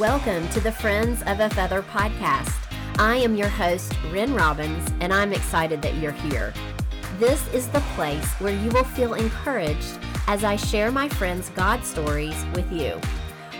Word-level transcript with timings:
Welcome 0.00 0.46
to 0.50 0.60
the 0.60 0.72
Friends 0.72 1.22
of 1.22 1.40
a 1.40 1.48
Feather 1.48 1.80
podcast. 1.80 2.52
I 2.98 3.16
am 3.16 3.34
your 3.34 3.48
host, 3.48 3.94
Ren 4.12 4.34
Robbins, 4.34 4.86
and 5.00 5.10
I'm 5.10 5.32
excited 5.32 5.80
that 5.80 5.94
you're 5.94 6.12
here. 6.12 6.52
This 7.18 7.48
is 7.54 7.66
the 7.68 7.80
place 7.94 8.26
where 8.32 8.52
you 8.52 8.68
will 8.72 8.84
feel 8.84 9.14
encouraged 9.14 9.98
as 10.26 10.44
I 10.44 10.56
share 10.56 10.92
my 10.92 11.08
friends' 11.08 11.48
God 11.56 11.82
stories 11.82 12.36
with 12.54 12.70
you. 12.70 13.00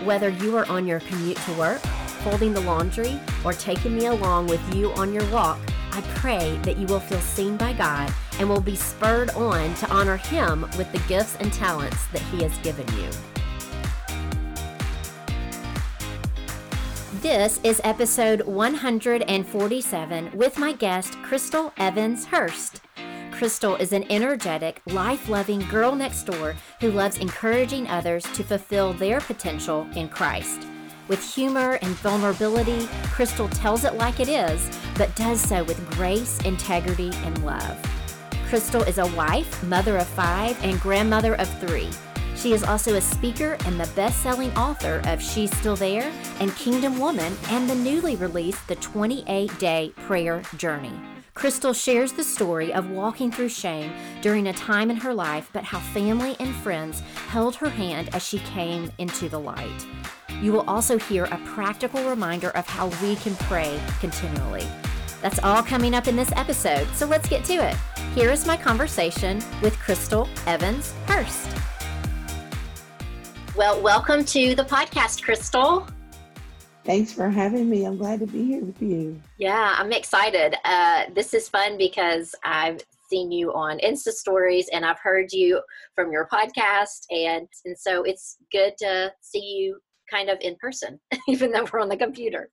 Whether 0.03 0.29
you 0.29 0.55
are 0.57 0.69
on 0.69 0.85
your 0.85 0.99
commute 0.99 1.37
to 1.37 1.53
work, 1.53 1.81
folding 2.21 2.53
the 2.53 2.61
laundry, 2.61 3.19
or 3.43 3.53
taking 3.53 3.95
me 3.95 4.05
along 4.05 4.45
with 4.45 4.75
you 4.75 4.91
on 4.91 5.15
your 5.15 5.25
walk, 5.31 5.57
I 5.91 6.01
pray 6.17 6.55
that 6.61 6.77
you 6.77 6.85
will 6.85 6.99
feel 6.99 7.21
seen 7.21 7.57
by 7.57 7.73
God 7.73 8.13
and 8.37 8.47
will 8.47 8.61
be 8.61 8.75
spurred 8.75 9.31
on 9.31 9.73
to 9.73 9.89
honor 9.89 10.17
Him 10.17 10.61
with 10.77 10.91
the 10.91 11.01
gifts 11.07 11.35
and 11.39 11.51
talents 11.51 12.05
that 12.09 12.21
He 12.21 12.43
has 12.43 12.55
given 12.59 12.85
you. 12.95 13.09
This 17.27 17.59
is 17.61 17.81
episode 17.83 18.43
147 18.43 20.31
with 20.33 20.57
my 20.57 20.71
guest, 20.71 21.21
Crystal 21.23 21.73
Evans 21.75 22.23
Hurst. 22.23 22.79
Crystal 23.31 23.75
is 23.75 23.91
an 23.91 24.09
energetic, 24.09 24.81
life 24.85 25.27
loving 25.27 25.59
girl 25.67 25.93
next 25.93 26.23
door 26.23 26.55
who 26.79 26.89
loves 26.89 27.17
encouraging 27.17 27.85
others 27.89 28.23
to 28.31 28.45
fulfill 28.45 28.93
their 28.93 29.19
potential 29.19 29.85
in 29.93 30.07
Christ. 30.07 30.65
With 31.09 31.21
humor 31.21 31.77
and 31.81 31.91
vulnerability, 31.97 32.87
Crystal 33.11 33.49
tells 33.49 33.83
it 33.83 33.95
like 33.95 34.21
it 34.21 34.29
is, 34.29 34.69
but 34.95 35.13
does 35.17 35.41
so 35.41 35.65
with 35.65 35.85
grace, 35.97 36.39
integrity, 36.45 37.11
and 37.25 37.45
love. 37.45 37.77
Crystal 38.47 38.83
is 38.83 38.99
a 38.99 39.15
wife, 39.17 39.61
mother 39.63 39.97
of 39.97 40.07
five, 40.07 40.57
and 40.63 40.79
grandmother 40.79 41.35
of 41.35 41.49
three. 41.59 41.89
She 42.37 42.53
is 42.53 42.63
also 42.63 42.93
a 42.95 43.01
speaker 43.01 43.57
and 43.65 43.79
the 43.79 43.91
best 43.95 44.21
selling 44.21 44.55
author 44.55 45.01
of 45.05 45.21
She's 45.21 45.55
Still 45.57 45.75
There 45.75 46.11
and 46.39 46.55
Kingdom 46.55 46.99
Woman 46.99 47.35
and 47.49 47.67
the 47.67 47.75
newly 47.75 48.15
released 48.15 48.67
The 48.67 48.75
28 48.75 49.57
Day 49.57 49.91
Prayer 50.05 50.43
Journey. 50.55 50.93
Crystal 51.33 51.73
shares 51.73 52.13
the 52.13 52.23
story 52.23 52.71
of 52.73 52.91
walking 52.91 53.31
through 53.31 53.49
shame 53.49 53.91
during 54.21 54.47
a 54.47 54.53
time 54.53 54.91
in 54.91 54.97
her 54.97 55.13
life, 55.13 55.49
but 55.51 55.63
how 55.63 55.79
family 55.79 56.35
and 56.39 56.55
friends 56.57 56.99
held 57.27 57.55
her 57.55 57.69
hand 57.69 58.09
as 58.13 58.23
she 58.23 58.39
came 58.39 58.91
into 58.99 59.29
the 59.29 59.39
light. 59.39 59.87
You 60.41 60.51
will 60.51 60.63
also 60.67 60.99
hear 60.99 61.25
a 61.25 61.37
practical 61.45 62.07
reminder 62.07 62.49
of 62.51 62.67
how 62.67 62.87
we 63.01 63.15
can 63.17 63.35
pray 63.35 63.79
continually. 63.99 64.65
That's 65.23 65.39
all 65.39 65.63
coming 65.63 65.95
up 65.95 66.07
in 66.07 66.15
this 66.15 66.31
episode, 66.35 66.87
so 66.93 67.07
let's 67.07 67.27
get 67.29 67.43
to 67.45 67.53
it. 67.53 67.75
Here 68.13 68.29
is 68.29 68.45
my 68.45 68.57
conversation 68.57 69.41
with 69.61 69.77
Crystal 69.79 70.27
Evans 70.45 70.93
Hurst. 71.07 71.49
Well, 73.57 73.81
welcome 73.81 74.23
to 74.25 74.53
the 74.53 74.63
podcast, 74.63 75.23
Crystal. 75.23 75.87
Thanks 76.83 77.11
for 77.11 77.27
having 77.27 77.67
me. 77.67 77.85
I'm 77.85 77.97
glad 77.97 78.19
to 78.19 78.27
be 78.27 78.45
here 78.45 78.63
with 78.63 78.79
you. 78.79 79.19
Yeah, 79.39 79.73
I'm 79.79 79.91
excited. 79.91 80.55
Uh, 80.63 81.05
this 81.15 81.33
is 81.33 81.49
fun 81.49 81.75
because 81.75 82.35
I've 82.43 82.79
seen 83.09 83.31
you 83.31 83.51
on 83.55 83.79
Insta 83.79 84.11
stories 84.11 84.69
and 84.71 84.85
I've 84.85 84.99
heard 84.99 85.33
you 85.33 85.59
from 85.95 86.11
your 86.11 86.27
podcast. 86.31 87.07
And, 87.09 87.47
and 87.65 87.75
so 87.75 88.03
it's 88.03 88.37
good 88.51 88.73
to 88.77 89.11
see 89.21 89.41
you 89.41 89.79
kind 90.07 90.29
of 90.29 90.37
in 90.41 90.55
person, 90.57 90.99
even 91.27 91.51
though 91.51 91.65
we're 91.73 91.79
on 91.79 91.89
the 91.89 91.97
computer. 91.97 92.51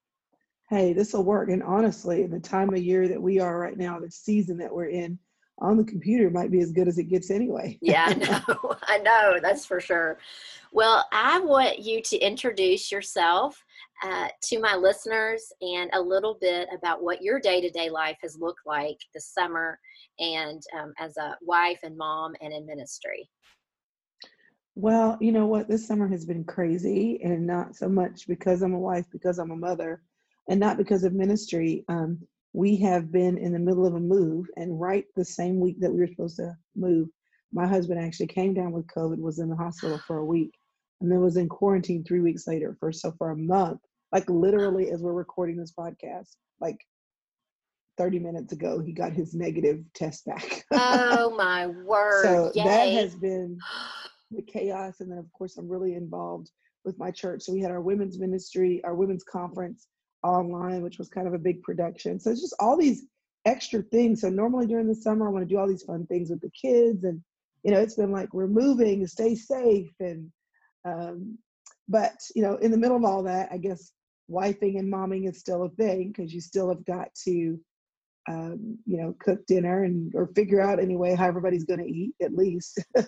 Hey, 0.71 0.95
this 0.95 1.13
will 1.13 1.25
work. 1.25 1.51
And 1.51 1.63
honestly, 1.63 2.27
the 2.27 2.41
time 2.41 2.71
of 2.71 2.79
year 2.79 3.09
that 3.09 3.21
we 3.21 3.41
are 3.41 3.59
right 3.59 3.77
now, 3.77 4.01
the 4.01 4.11
season 4.11 4.57
that 4.57 4.75
we're 4.75 4.89
in, 4.89 5.19
on 5.59 5.77
the 5.77 5.85
computer 5.85 6.31
might 6.31 6.51
be 6.51 6.61
as 6.61 6.73
good 6.73 6.89
as 6.89 6.99
it 6.99 7.05
gets 7.05 7.31
anyway. 7.31 7.79
yeah, 7.83 8.07
I 8.09 8.15
know. 8.49 8.77
I 8.83 8.99
know. 8.99 9.39
That's 9.41 9.65
for 9.65 9.81
sure. 9.81 10.19
Well, 10.73 11.07
I 11.13 11.39
want 11.41 11.79
you 11.79 12.03
to 12.03 12.19
introduce 12.19 12.91
yourself 12.91 13.63
uh, 14.03 14.29
to 14.43 14.59
my 14.59 14.75
listeners 14.75 15.53
and 15.61 15.89
a 15.93 16.01
little 16.01 16.37
bit 16.41 16.69
about 16.77 17.03
what 17.03 17.23
your 17.23 17.39
day 17.39 17.61
to 17.61 17.71
day 17.71 17.89
life 17.89 18.19
has 18.23 18.37
looked 18.37 18.67
like 18.67 18.99
this 19.15 19.27
summer 19.27 19.79
and 20.19 20.63
um, 20.79 20.93
as 20.99 21.17
a 21.17 21.37
wife 21.43 21.79
and 21.85 21.97
mom 21.97 22.35
and 22.41 22.53
in 22.53 22.67
ministry. 22.67 23.29
Well, 24.77 25.17
you 25.21 25.31
know 25.31 25.47
what? 25.47 25.69
This 25.69 25.87
summer 25.87 26.09
has 26.09 26.25
been 26.25 26.43
crazy 26.43 27.21
and 27.23 27.47
not 27.47 27.77
so 27.77 27.89
much 27.89 28.27
because 28.27 28.61
I'm 28.61 28.75
a 28.75 28.79
wife, 28.79 29.07
because 29.13 29.39
I'm 29.39 29.53
a 29.53 29.57
mother, 29.57 30.03
and 30.49 30.59
not 30.59 30.77
because 30.77 31.05
of 31.05 31.13
ministry. 31.13 31.85
Um, 31.89 32.19
we 32.55 32.77
have 32.77 33.11
been 33.11 33.37
in 33.37 33.53
the 33.53 33.59
middle 33.59 33.85
of 33.85 33.95
a 33.95 34.01
move, 34.01 34.47
and 34.57 34.81
right 34.81 35.05
the 35.17 35.25
same 35.25 35.59
week 35.59 35.81
that 35.81 35.91
we 35.93 35.99
were 35.99 36.07
supposed 36.07 36.37
to 36.37 36.57
move, 36.77 37.09
my 37.53 37.67
husband 37.67 38.01
actually 38.01 38.29
came 38.29 38.55
down 38.55 38.71
with 38.71 38.87
COVID, 38.87 39.19
was 39.19 39.41
in 39.41 39.51
the 39.51 39.57
hospital 39.57 39.99
for 40.07 40.19
a 40.19 40.25
week, 40.25 40.55
and 41.01 41.11
then 41.11 41.21
was 41.21 41.37
in 41.37 41.49
quarantine 41.49 42.05
three 42.05 42.21
weeks 42.21 42.47
later 42.47 42.77
for 42.79 42.93
so 42.93 43.13
for 43.19 43.31
a 43.31 43.37
month, 43.37 43.81
like 44.13 44.31
literally 44.31 44.91
as 44.91 45.03
we're 45.03 45.13
recording 45.13 45.57
this 45.57 45.73
podcast, 45.77 46.37
like 46.61 46.79
30 47.99 48.21
minutes 48.21 48.53
ago, 48.53 48.79
he 48.79 48.93
got 48.93 49.13
his 49.13 49.35
negative 49.35 49.81
test 49.93 50.25
back. 50.25 50.65
oh 50.73 51.35
my 51.37 51.67
word. 51.67 52.23
So 52.23 52.53
Yay. 52.55 52.65
that 52.65 52.93
has 52.93 53.17
been 53.17 53.59
the 54.31 54.43
chaos. 54.43 55.01
And 55.01 55.11
then 55.11 55.19
of 55.19 55.31
course 55.33 55.57
I'm 55.57 55.69
really 55.69 55.95
involved 55.95 56.51
with 56.85 56.99
my 56.99 57.11
church. 57.11 57.43
So 57.43 57.53
we 57.53 57.61
had 57.61 57.73
our 57.73 57.81
women's 57.81 58.19
ministry, 58.19 58.81
our 58.85 58.95
women's 58.95 59.25
conference 59.25 59.89
online, 60.25 60.83
which 60.83 60.99
was 60.99 61.09
kind 61.09 61.29
of 61.29 61.35
a 61.35 61.39
big 61.39 61.63
production. 61.63 62.19
So 62.19 62.31
it's 62.31 62.41
just 62.41 62.57
all 62.59 62.77
these 62.77 63.07
extra 63.45 63.83
things. 63.83 64.23
So 64.23 64.31
normally 64.31 64.67
during 64.67 64.89
the 64.89 64.95
summer, 64.95 65.29
I 65.29 65.31
want 65.31 65.47
to 65.47 65.55
do 65.55 65.59
all 65.61 65.69
these 65.69 65.83
fun 65.83 66.07
things 66.07 66.31
with 66.31 66.41
the 66.41 66.51
kids, 66.51 67.05
and 67.05 67.21
you 67.63 67.71
know, 67.71 67.81
it's 67.81 67.95
been 67.95 68.13
like 68.13 68.33
we're 68.35 68.47
moving 68.47 69.07
stay 69.07 69.35
safe, 69.35 69.93
and 70.01 70.31
um, 70.85 71.39
but 71.89 72.15
you 72.35 72.43
know, 72.43 72.57
in 72.57 72.71
the 72.71 72.79
middle 72.79 72.97
of 72.97 73.05
all 73.05 73.23
that, 73.25 73.51
I 73.53 73.59
guess 73.59 73.93
wifing 74.31 74.79
and 74.79 74.93
momming 74.93 75.29
is 75.29 75.39
still 75.39 75.65
a 75.65 75.71
thing 75.71 76.13
because 76.15 76.33
you 76.33 76.41
still 76.41 76.69
have 76.69 76.85
got 76.85 77.09
to 77.27 77.61
um, 78.29 78.79
you 78.87 78.97
know 78.97 79.15
cook 79.21 79.45
dinner 79.47 79.85
and 79.85 80.15
or 80.15 80.29
figure 80.35 80.61
out 80.61 80.81
anyway 80.81 81.15
how 81.15 81.27
everybody's 81.27 81.65
going 81.65 81.81
to 81.81 81.91
eat 81.91 82.15
at 82.23 82.35
least 82.35 82.83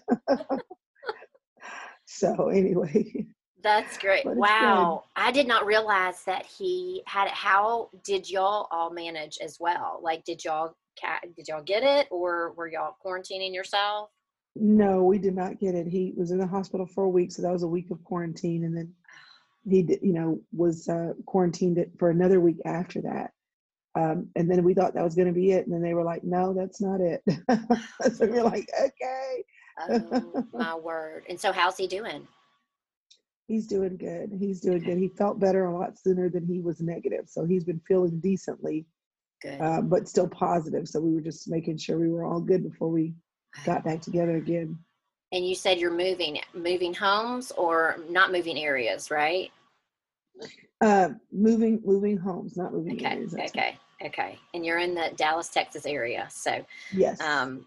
so 2.07 2.49
anyway 2.49 3.27
that's 3.63 3.99
great. 3.99 4.25
Wow. 4.25 5.05
I 5.17 5.33
did 5.33 5.49
not 5.49 5.67
realize 5.67 6.23
that 6.25 6.47
he 6.47 7.03
had 7.07 7.27
it. 7.27 7.33
How 7.33 7.91
did 8.05 8.29
y'all 8.29 8.69
all 8.71 8.91
manage 8.91 9.39
as 9.43 9.59
well? 9.59 10.01
Like, 10.03 10.25
did 10.25 10.45
y'all 10.45 10.75
did 11.37 11.49
y'all 11.49 11.63
get 11.63 11.83
it, 11.83 12.07
or 12.11 12.53
were 12.53 12.69
y'all 12.69 12.97
quarantining 13.05 13.53
yourself? 13.53 14.09
No, 14.55 15.05
we 15.05 15.19
did 15.19 15.35
not 15.35 15.59
get 15.59 15.75
it. 15.75 15.87
He 15.87 16.15
was 16.17 16.31
in 16.31 16.39
the 16.39 16.47
hospital 16.47 16.87
for 16.87 17.05
a 17.05 17.09
week, 17.09 17.33
so 17.33 17.43
that 17.43 17.53
was 17.53 17.63
a 17.63 17.69
week 17.69 17.91
of 17.91 18.03
quarantine, 18.05 18.65
and 18.65 18.77
then 18.77 18.93
he, 19.69 19.99
you 20.03 20.13
know, 20.13 20.41
was 20.53 20.89
uh, 20.89 21.13
quarantined 21.27 21.85
for 21.99 22.11
another 22.11 22.41
week 22.41 22.59
after 22.65 23.03
that. 23.03 23.33
Um, 23.95 24.29
and 24.37 24.51
then 24.51 24.63
we 24.63 24.75
thought 24.75 24.95
that 24.95 25.05
was 25.05 25.15
going 25.15 25.29
to 25.29 25.35
be 25.35 25.53
it, 25.53 25.67
and 25.67 25.75
then 25.75 25.83
they 25.83 25.95
were 25.95 26.05
like, 26.05 26.23
"No, 26.23 26.53
that's 26.53 26.81
not 26.81 27.01
it." 27.01 27.23
so 28.15 28.27
we're 28.27 28.43
like, 28.43 28.69
"Okay." 28.81 29.45
oh 29.91 30.45
my 30.53 30.75
word! 30.75 31.25
And 31.29 31.41
so, 31.41 31.53
how's 31.53 31.77
he 31.77 31.87
doing? 31.87 32.27
He's 33.47 33.67
doing 33.67 33.97
good. 33.97 34.33
He's 34.39 34.61
doing 34.61 34.83
good. 34.83 34.99
He 34.99 35.09
felt 35.09 35.39
better 35.39 35.67
a 35.67 35.79
lot 35.79 35.99
sooner 35.99 36.29
than 36.29 36.47
he 36.47 36.61
was 36.61 36.81
negative. 36.81 37.29
So 37.29 37.45
he's 37.45 37.65
been 37.65 37.81
feeling 37.87 38.19
decently, 38.19 38.87
good. 39.41 39.61
Uh, 39.61 39.83
but 39.83 40.09
still 40.09 40.29
positive. 40.29 40.89
So 40.89 41.01
we 41.01 41.15
were 41.15 41.21
just 41.21 41.49
making 41.49 41.79
sure 41.79 41.99
we 41.99 42.11
were 42.11 42.25
all 42.25 42.41
good 42.41 42.65
before 42.65 42.89
we 42.89 43.15
got 43.65 43.85
back 43.85 44.01
together 44.01 44.37
again. 44.37 44.77
And 45.33 45.47
you 45.47 45.55
said 45.55 45.79
you're 45.79 45.97
moving, 45.97 46.41
moving 46.55 46.95
homes 46.95 47.53
or 47.53 47.99
not 48.09 48.33
moving 48.33 48.59
areas, 48.59 49.11
right? 49.11 49.51
Uh, 50.81 51.11
moving, 51.33 51.81
moving 51.85 52.17
homes, 52.17 52.57
not 52.57 52.73
moving 52.73 52.97
okay, 52.97 53.07
areas. 53.07 53.35
Okay. 53.35 53.51
Right. 53.55 53.79
Okay. 54.03 54.39
And 54.55 54.67
you're 54.67 54.79
in 54.79 54.95
the 54.95 55.11
Dallas, 55.17 55.49
Texas 55.49 55.87
area. 55.87 56.27
So 56.31 56.65
yes. 56.93 57.21
Um, 57.21 57.67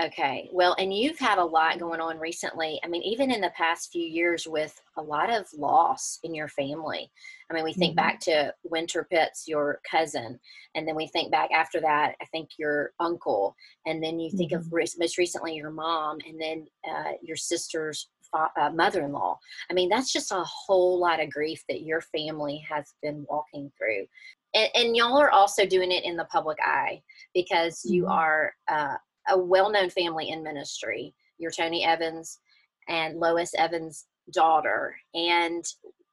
Okay. 0.00 0.48
Well, 0.50 0.74
and 0.78 0.92
you've 0.96 1.18
had 1.18 1.36
a 1.36 1.44
lot 1.44 1.78
going 1.78 2.00
on 2.00 2.18
recently. 2.18 2.80
I 2.82 2.88
mean, 2.88 3.02
even 3.02 3.30
in 3.30 3.42
the 3.42 3.52
past 3.54 3.92
few 3.92 4.02
years 4.02 4.46
with 4.46 4.74
a 4.96 5.02
lot 5.02 5.30
of 5.30 5.46
loss 5.52 6.18
in 6.22 6.34
your 6.34 6.48
family. 6.48 7.10
I 7.50 7.54
mean, 7.54 7.62
we 7.62 7.74
think 7.74 7.90
mm-hmm. 7.90 8.06
back 8.06 8.20
to 8.20 8.54
Wynter 8.64 9.06
Pitts, 9.10 9.44
your 9.46 9.80
cousin, 9.88 10.40
and 10.74 10.88
then 10.88 10.96
we 10.96 11.08
think 11.08 11.30
back 11.30 11.50
after 11.52 11.78
that, 11.82 12.14
I 12.22 12.24
think 12.32 12.50
your 12.58 12.92
uncle, 13.00 13.54
and 13.84 14.02
then 14.02 14.18
you 14.18 14.30
think 14.30 14.52
mm-hmm. 14.52 14.74
of 14.74 14.98
most 14.98 15.18
recently 15.18 15.56
your 15.56 15.70
mom, 15.70 16.18
and 16.26 16.40
then 16.40 16.66
uh, 16.88 17.12
your 17.20 17.36
sister's 17.36 18.08
uh, 18.32 18.70
mother-in-law. 18.72 19.38
I 19.70 19.74
mean, 19.74 19.90
that's 19.90 20.10
just 20.10 20.32
a 20.32 20.42
whole 20.44 20.98
lot 20.98 21.20
of 21.20 21.30
grief 21.30 21.62
that 21.68 21.82
your 21.82 22.00
family 22.00 22.64
has 22.66 22.94
been 23.02 23.26
walking 23.28 23.70
through. 23.76 24.06
And, 24.54 24.70
and 24.74 24.96
y'all 24.96 25.18
are 25.18 25.30
also 25.30 25.66
doing 25.66 25.92
it 25.92 26.04
in 26.04 26.16
the 26.16 26.24
public 26.26 26.56
eye 26.62 27.02
because 27.34 27.84
you 27.84 28.04
mm-hmm. 28.04 28.12
are 28.12 28.54
uh, 28.70 28.96
a 29.28 29.38
well-known 29.38 29.90
family 29.90 30.30
in 30.30 30.42
ministry. 30.42 31.14
You're 31.38 31.50
Tony 31.50 31.84
Evans 31.84 32.38
and 32.88 33.18
Lois 33.18 33.52
Evans' 33.56 34.06
daughter, 34.32 34.96
and 35.14 35.64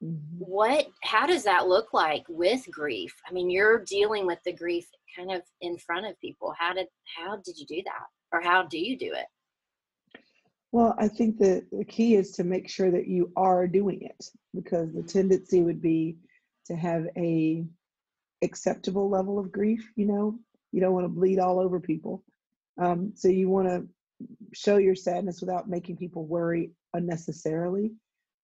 mm-hmm. 0.03 0.15
what? 0.37 0.87
How 1.03 1.25
does 1.25 1.43
that 1.43 1.67
look 1.67 1.93
like 1.93 2.23
with 2.29 2.65
grief? 2.71 3.13
I 3.27 3.33
mean, 3.33 3.49
you're 3.49 3.83
dealing 3.85 4.25
with 4.25 4.39
the 4.45 4.53
grief 4.53 4.87
kind 5.15 5.31
of 5.31 5.41
in 5.61 5.77
front 5.77 6.05
of 6.05 6.19
people. 6.19 6.53
How 6.57 6.73
did 6.73 6.87
how 7.17 7.37
did 7.37 7.57
you 7.57 7.65
do 7.65 7.81
that, 7.85 8.05
or 8.31 8.41
how 8.41 8.63
do 8.63 8.77
you 8.77 8.97
do 8.97 9.13
it? 9.13 9.25
Well, 10.71 10.95
I 10.99 11.07
think 11.07 11.39
that 11.39 11.65
the 11.71 11.85
key 11.85 12.15
is 12.15 12.31
to 12.33 12.43
make 12.43 12.69
sure 12.69 12.91
that 12.91 13.07
you 13.07 13.31
are 13.35 13.67
doing 13.67 14.03
it 14.03 14.29
because 14.53 14.93
the 14.93 15.01
tendency 15.01 15.61
would 15.61 15.81
be 15.81 16.17
to 16.67 16.75
have 16.75 17.07
a 17.17 17.65
acceptable 18.43 19.09
level 19.09 19.39
of 19.39 19.51
grief, 19.51 19.91
you 19.95 20.05
know. 20.05 20.37
You 20.71 20.81
don't 20.81 20.93
want 20.93 21.05
to 21.05 21.09
bleed 21.09 21.39
all 21.39 21.59
over 21.59 21.79
people. 21.79 22.23
Um, 22.79 23.11
so 23.15 23.27
you 23.27 23.49
want 23.49 23.67
to 23.67 23.87
show 24.53 24.77
your 24.77 24.95
sadness 24.95 25.41
without 25.41 25.69
making 25.69 25.97
people 25.97 26.25
worry 26.25 26.71
unnecessarily. 26.93 27.91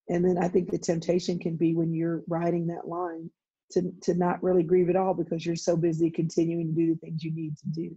And 0.09 0.23
then 0.23 0.37
I 0.37 0.47
think 0.47 0.69
the 0.69 0.77
temptation 0.77 1.39
can 1.39 1.55
be 1.55 1.73
when 1.73 1.93
you're 1.93 2.23
riding 2.27 2.67
that 2.67 2.87
line 2.87 3.29
to 3.71 3.91
to 4.03 4.13
not 4.13 4.43
really 4.43 4.61
grieve 4.61 4.89
at 4.89 4.95
all 4.95 5.13
because 5.13 5.45
you're 5.45 5.55
so 5.55 5.75
busy 5.75 6.11
continuing 6.11 6.67
to 6.67 6.73
do 6.73 6.93
the 6.93 6.99
things 6.99 7.23
you 7.23 7.33
need 7.33 7.57
to 7.57 7.67
do. 7.69 7.95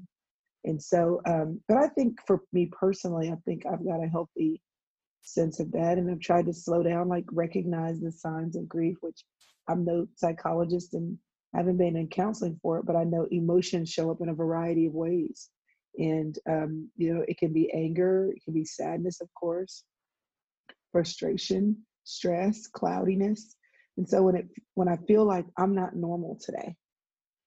And 0.65 0.83
so, 0.83 1.21
um, 1.27 1.61
but 1.69 1.77
I 1.77 1.89
think 1.89 2.19
for 2.27 2.41
me 2.53 2.71
personally, 2.73 3.31
I 3.31 3.37
think 3.45 3.67
I've 3.67 3.85
got 3.85 4.03
a 4.03 4.09
healthy 4.09 4.61
sense 5.23 5.61
of 5.61 5.71
that, 5.73 5.99
and 5.99 6.11
I've 6.11 6.21
tried 6.21 6.47
to 6.47 6.53
slow 6.55 6.83
down, 6.83 7.09
like 7.09 7.27
recognize 7.31 8.01
the 8.01 8.11
signs 8.11 8.57
of 8.57 8.69
grief, 8.69 8.97
which 9.01 9.23
I'm 9.69 9.85
no 9.85 10.07
psychologist 10.17 10.95
and 10.95 11.19
haven't 11.55 11.77
been 11.77 11.97
in 11.97 12.09
counseling 12.09 12.59
for 12.63 12.79
it, 12.79 12.87
but 12.87 12.97
I 12.97 13.05
know 13.05 13.27
emotions 13.31 13.91
show 13.91 14.11
up 14.11 14.21
in 14.21 14.29
a 14.31 14.35
variety 14.35 14.87
of 14.87 14.95
ways. 14.95 15.51
And 15.97 16.39
um, 16.49 16.91
you 16.97 17.15
know, 17.15 17.25
it 17.27 17.39
can 17.39 17.53
be 17.53 17.73
anger, 17.73 18.31
it 18.35 18.45
can 18.45 18.55
be 18.55 18.65
sadness, 18.65 19.21
of 19.21 19.29
course, 19.35 19.85
frustration, 20.93 21.77
stress, 22.05 22.67
cloudiness. 22.67 23.57
And 23.97 24.09
so 24.09 24.23
when 24.23 24.37
it 24.37 24.49
when 24.75 24.89
I 24.89 24.97
feel 24.97 25.25
like 25.25 25.47
I'm 25.57 25.75
not 25.75 25.97
normal 25.97 26.39
today, 26.41 26.77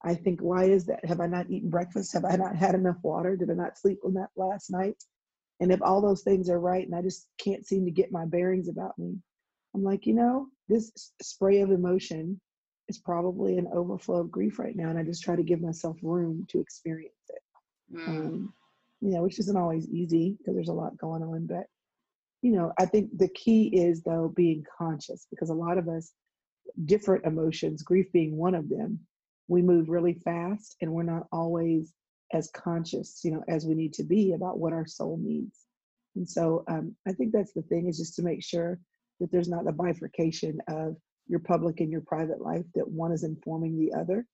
I 0.04 0.16
think, 0.16 0.42
why 0.42 0.66
is 0.66 0.86
that? 0.86 1.06
Have 1.06 1.22
I 1.22 1.28
not 1.28 1.50
eaten 1.50 1.70
breakfast? 1.70 2.14
Have 2.14 2.26
I 2.26 2.36
not 2.36 2.56
had 2.56 2.76
enough 2.76 2.98
water? 3.04 3.36
Did 3.36 3.52
I 3.52 3.54
not 3.54 3.78
sleep 3.78 4.00
that 4.04 4.30
last 4.36 4.72
night? 4.72 5.02
And 5.60 5.72
if 5.72 5.82
all 5.82 6.02
those 6.02 6.24
things 6.24 6.50
are 6.50 6.60
right 6.60 6.86
and 6.86 6.96
I 6.96 7.02
just 7.04 7.28
can't 7.38 7.66
seem 7.66 7.86
to 7.86 7.92
get 7.92 8.12
my 8.12 8.26
bearings 8.26 8.68
about 8.68 8.98
me, 8.98 9.18
I'm 9.76 9.84
like, 9.84 10.06
you 10.08 10.14
know, 10.14 10.48
this 10.68 10.92
spray 11.22 11.62
of 11.62 11.72
emotion 11.72 12.42
is 12.90 12.98
probably 12.98 13.58
an 13.58 13.68
overflow 13.74 14.18
of 14.22 14.32
grief 14.32 14.58
right 14.58 14.76
now. 14.76 14.90
And 14.90 14.98
I 14.98 15.04
just 15.04 15.24
try 15.24 15.36
to 15.36 15.44
give 15.44 15.62
myself 15.62 15.98
room 16.02 16.46
to 16.50 16.60
experience 16.60 17.14
it. 17.30 17.41
Mm. 17.94 18.08
Um, 18.08 18.54
you 19.02 19.12
know, 19.12 19.24
which 19.24 19.40
isn't 19.40 19.58
always 19.58 19.90
easy 19.90 20.36
because 20.38 20.54
there's 20.54 20.70
a 20.70 20.74
lot 20.74 20.98
going 20.98 21.24
on. 21.24 21.48
But, 21.48 21.66
you 22.42 22.52
know, 22.52 22.72
I 22.80 22.86
think 22.86 23.18
the 23.18 23.30
key 23.30 23.68
is, 23.68 24.04
though, 24.04 24.32
being 24.36 24.64
conscious 24.78 25.26
because 25.30 25.50
a 25.50 25.56
lot 25.56 25.78
of 25.78 25.90
us, 25.90 26.12
different 26.86 27.26
emotions, 27.26 27.82
grief 27.82 28.12
being 28.14 28.38
one 28.38 28.56
of 28.56 28.70
them, 28.70 29.00
we 29.48 29.62
move 29.62 29.90
really 29.90 30.14
fast 30.14 30.76
and 30.82 30.92
we're 30.92 31.04
not 31.04 31.28
always 31.32 31.94
as 32.32 32.50
conscious, 32.52 33.22
you 33.24 33.32
know, 33.32 33.44
as 33.50 33.66
we 33.66 33.74
need 33.74 33.94
to 33.94 34.04
be 34.04 34.34
about 34.34 34.60
what 34.60 34.72
our 34.72 34.86
soul 34.86 35.20
needs. 35.22 35.66
And 36.16 36.30
so 36.30 36.64
um, 36.68 36.96
I 37.08 37.12
think 37.12 37.32
that's 37.32 37.54
the 37.54 37.64
thing 37.64 37.88
is 37.88 37.98
just 37.98 38.16
to 38.16 38.22
make 38.22 38.44
sure 38.44 38.80
that 39.20 39.32
there's 39.32 39.50
not 39.50 39.68
a 39.68 39.72
bifurcation 39.72 40.60
of 40.68 40.96
your 41.28 41.40
public 41.40 41.80
and 41.80 41.92
your 41.92 42.02
private 42.02 42.42
life, 42.42 42.66
that 42.76 42.88
one 42.88 43.12
is 43.12 43.24
informing 43.24 43.78
the 43.78 43.94
other 43.98 44.26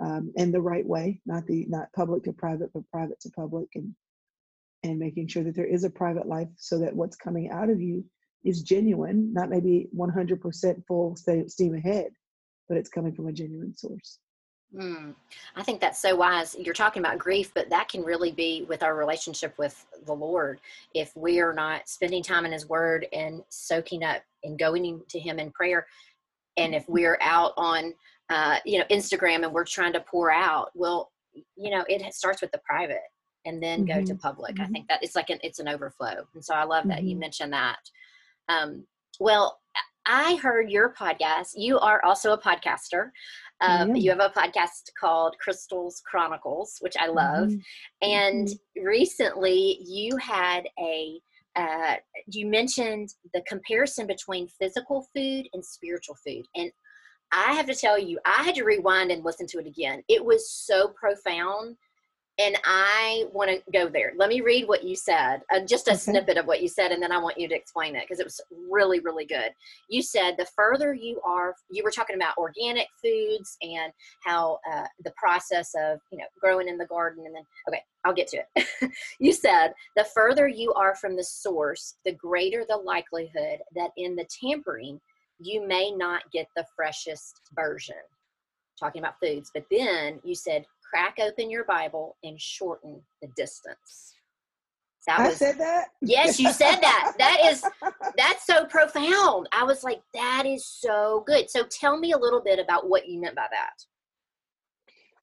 um, 0.00 0.32
in 0.36 0.52
the 0.52 0.60
right 0.60 0.86
way, 0.86 1.20
not 1.26 1.46
the 1.46 1.66
not 1.68 1.92
public 1.94 2.24
to 2.24 2.32
private, 2.32 2.70
but 2.72 2.88
private 2.90 3.20
to 3.20 3.30
public, 3.30 3.68
and 3.74 3.94
and 4.82 4.98
making 4.98 5.28
sure 5.28 5.42
that 5.42 5.54
there 5.54 5.66
is 5.66 5.84
a 5.84 5.90
private 5.90 6.26
life 6.26 6.48
so 6.56 6.78
that 6.78 6.94
what's 6.94 7.16
coming 7.16 7.50
out 7.50 7.70
of 7.70 7.80
you 7.80 8.04
is 8.44 8.62
genuine, 8.62 9.32
not 9.32 9.50
maybe 9.50 9.88
100% 9.96 10.86
full 10.86 11.16
steam 11.16 11.74
ahead, 11.74 12.10
but 12.68 12.76
it's 12.76 12.88
coming 12.88 13.12
from 13.12 13.26
a 13.26 13.32
genuine 13.32 13.74
source. 13.76 14.20
Mm, 14.74 15.14
I 15.54 15.62
think 15.62 15.80
that's 15.80 16.00
so 16.00 16.16
wise. 16.16 16.56
You're 16.58 16.74
talking 16.74 17.02
about 17.02 17.18
grief, 17.18 17.52
but 17.54 17.70
that 17.70 17.88
can 17.88 18.02
really 18.02 18.32
be 18.32 18.64
with 18.68 18.82
our 18.82 18.94
relationship 18.94 19.56
with 19.58 19.86
the 20.04 20.12
Lord. 20.12 20.60
If 20.92 21.16
we 21.16 21.40
are 21.40 21.52
not 21.52 21.88
spending 21.88 22.22
time 22.22 22.44
in 22.44 22.52
His 22.52 22.68
Word 22.68 23.06
and 23.12 23.42
soaking 23.48 24.02
up 24.02 24.22
and 24.42 24.58
going 24.58 25.02
to 25.08 25.18
Him 25.18 25.38
in 25.38 25.50
prayer, 25.52 25.86
and 26.56 26.74
if 26.74 26.88
we're 26.88 27.18
out 27.20 27.52
on, 27.56 27.94
uh, 28.30 28.58
you 28.64 28.78
know, 28.78 28.84
Instagram 28.90 29.44
and 29.44 29.52
we're 29.52 29.64
trying 29.64 29.92
to 29.92 30.00
pour 30.00 30.30
out, 30.30 30.70
well, 30.74 31.12
you 31.56 31.70
know, 31.70 31.84
it 31.88 32.14
starts 32.14 32.40
with 32.40 32.50
the 32.52 32.60
private 32.64 32.98
and 33.44 33.62
then 33.62 33.80
mm-hmm. 33.80 34.00
go 34.00 34.04
to 34.04 34.12
mm-hmm. 34.12 34.20
public. 34.20 34.54
Mm-hmm. 34.56 34.64
I 34.64 34.68
think 34.68 34.88
that 34.88 35.02
it's 35.02 35.14
like 35.14 35.30
an 35.30 35.38
it's 35.42 35.58
an 35.58 35.68
overflow, 35.68 36.26
and 36.34 36.44
so 36.44 36.54
I 36.54 36.64
love 36.64 36.88
that 36.88 36.98
mm-hmm. 36.98 37.08
you 37.08 37.16
mentioned 37.16 37.52
that. 37.52 37.78
Um, 38.48 38.86
well, 39.20 39.58
I 40.06 40.36
heard 40.36 40.70
your 40.70 40.94
podcast. 40.94 41.50
You 41.56 41.78
are 41.78 42.04
also 42.04 42.32
a 42.32 42.38
podcaster. 42.38 43.10
Um, 43.60 43.96
You 43.96 44.10
have 44.10 44.20
a 44.20 44.28
podcast 44.28 44.90
called 44.98 45.36
Crystal's 45.40 46.02
Chronicles, 46.08 46.76
which 46.80 46.96
I 46.98 47.06
love. 47.06 47.48
Mm-hmm. 47.48 48.08
And 48.08 48.48
mm-hmm. 48.48 48.84
recently 48.84 49.78
you 49.84 50.16
had 50.18 50.68
a, 50.78 51.18
uh, 51.56 51.96
you 52.28 52.46
mentioned 52.46 53.14
the 53.32 53.42
comparison 53.48 54.06
between 54.06 54.46
physical 54.46 55.08
food 55.14 55.48
and 55.54 55.64
spiritual 55.64 56.16
food. 56.24 56.44
And 56.54 56.70
I 57.32 57.54
have 57.54 57.66
to 57.66 57.74
tell 57.74 57.98
you, 57.98 58.18
I 58.24 58.42
had 58.42 58.54
to 58.56 58.64
rewind 58.64 59.10
and 59.10 59.24
listen 59.24 59.46
to 59.48 59.58
it 59.58 59.66
again. 59.66 60.02
It 60.08 60.24
was 60.24 60.50
so 60.50 60.88
profound 60.88 61.76
and 62.38 62.56
I 62.64 63.24
want 63.32 63.50
to 63.50 63.62
go 63.72 63.88
there. 63.88 64.12
Let 64.16 64.28
me 64.28 64.42
read 64.42 64.68
what 64.68 64.84
you 64.84 64.94
said, 64.94 65.40
uh, 65.50 65.60
just 65.60 65.88
a 65.88 65.92
okay. 65.92 65.98
snippet 65.98 66.36
of 66.36 66.46
what 66.46 66.60
you 66.60 66.68
said, 66.68 66.92
and 66.92 67.02
then 67.02 67.10
I 67.10 67.18
want 67.18 67.38
you 67.38 67.48
to 67.48 67.54
explain 67.54 67.96
it 67.96 68.02
because 68.02 68.20
it 68.20 68.26
was 68.26 68.40
really, 68.70 69.00
really 69.00 69.24
good. 69.24 69.50
You 69.88 70.02
said 70.02 70.36
the 70.36 70.46
further 70.54 70.92
you 70.92 71.20
are, 71.24 71.54
you 71.70 71.82
were 71.82 71.90
talking 71.90 72.16
about 72.16 72.36
organic 72.36 72.88
foods 73.02 73.56
and 73.62 73.90
how 74.22 74.58
uh, 74.70 74.84
the 75.02 75.12
process 75.16 75.70
of, 75.78 75.98
you 76.12 76.18
know, 76.18 76.26
growing 76.38 76.68
in 76.68 76.76
the 76.76 76.86
garden, 76.86 77.24
and 77.24 77.34
then, 77.34 77.44
okay, 77.68 77.80
I'll 78.04 78.12
get 78.12 78.28
to 78.28 78.42
it. 78.54 78.90
you 79.18 79.32
said 79.32 79.72
the 79.96 80.04
further 80.04 80.46
you 80.46 80.74
are 80.74 80.94
from 80.94 81.16
the 81.16 81.24
source, 81.24 81.94
the 82.04 82.12
greater 82.12 82.64
the 82.68 82.76
likelihood 82.76 83.60
that 83.74 83.90
in 83.96 84.14
the 84.14 84.26
tampering, 84.42 85.00
you 85.38 85.66
may 85.66 85.90
not 85.90 86.30
get 86.32 86.48
the 86.56 86.64
freshest 86.74 87.40
version. 87.54 87.96
Talking 88.78 89.00
about 89.00 89.14
foods, 89.22 89.50
but 89.54 89.64
then 89.70 90.20
you 90.22 90.34
said 90.34 90.66
crack 90.88 91.16
open 91.20 91.50
your 91.50 91.64
Bible 91.64 92.16
and 92.22 92.40
shorten 92.40 93.00
the 93.22 93.28
distance. 93.36 94.14
That 95.06 95.20
I 95.20 95.28
was, 95.28 95.36
said 95.36 95.58
that. 95.58 95.88
Yes, 96.02 96.40
you 96.40 96.52
said 96.52 96.80
that. 96.80 97.14
that 97.18 97.38
is 97.44 97.64
that's 98.16 98.44
so 98.44 98.64
profound. 98.66 99.48
I 99.52 99.62
was 99.62 99.84
like, 99.84 100.02
that 100.14 100.44
is 100.46 100.66
so 100.66 101.22
good. 101.26 101.48
So 101.48 101.64
tell 101.64 101.96
me 101.96 102.12
a 102.12 102.18
little 102.18 102.42
bit 102.42 102.58
about 102.58 102.88
what 102.88 103.08
you 103.08 103.20
meant 103.20 103.36
by 103.36 103.46
that. 103.50 103.72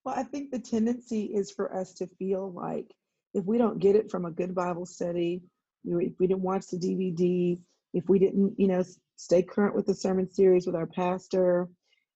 Well, 0.04 0.14
I 0.16 0.22
think 0.22 0.50
the 0.50 0.58
tendency 0.58 1.24
is 1.24 1.50
for 1.50 1.74
us 1.74 1.92
to 1.94 2.06
feel 2.18 2.52
like 2.52 2.86
if 3.34 3.44
we 3.44 3.58
don't 3.58 3.78
get 3.78 3.94
it 3.94 4.10
from 4.10 4.24
a 4.24 4.30
good 4.30 4.54
Bible 4.54 4.86
study, 4.86 5.42
if 5.84 6.12
we 6.18 6.26
didn't 6.26 6.42
watch 6.42 6.68
the 6.68 6.78
DVD, 6.78 7.58
if 7.92 8.08
we 8.08 8.18
didn't, 8.18 8.54
you 8.58 8.68
know, 8.68 8.82
stay 9.16 9.42
current 9.42 9.74
with 9.74 9.86
the 9.86 9.94
sermon 9.94 10.30
series 10.30 10.66
with 10.66 10.76
our 10.76 10.86
pastor, 10.86 11.68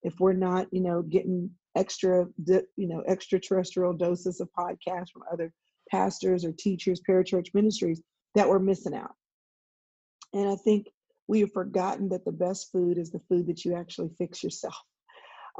if 0.02 0.14
we're 0.18 0.32
not, 0.32 0.66
you 0.72 0.80
know, 0.80 1.02
getting 1.02 1.50
extra, 1.76 2.26
you 2.46 2.88
know, 2.88 3.02
extraterrestrial 3.06 3.92
doses 3.92 4.40
of 4.40 4.48
podcasts 4.58 5.10
from 5.12 5.22
other 5.32 5.52
pastors 5.90 6.44
or 6.44 6.52
teachers, 6.52 7.00
parachurch 7.08 7.54
ministries 7.54 8.02
that 8.34 8.48
we're 8.48 8.58
missing 8.58 8.94
out. 8.94 9.14
And 10.32 10.48
I 10.48 10.56
think 10.56 10.86
we 11.28 11.40
have 11.40 11.52
forgotten 11.52 12.08
that 12.10 12.24
the 12.24 12.32
best 12.32 12.70
food 12.72 12.98
is 12.98 13.10
the 13.10 13.20
food 13.28 13.46
that 13.46 13.64
you 13.64 13.74
actually 13.74 14.10
fix 14.18 14.42
yourself. 14.42 14.76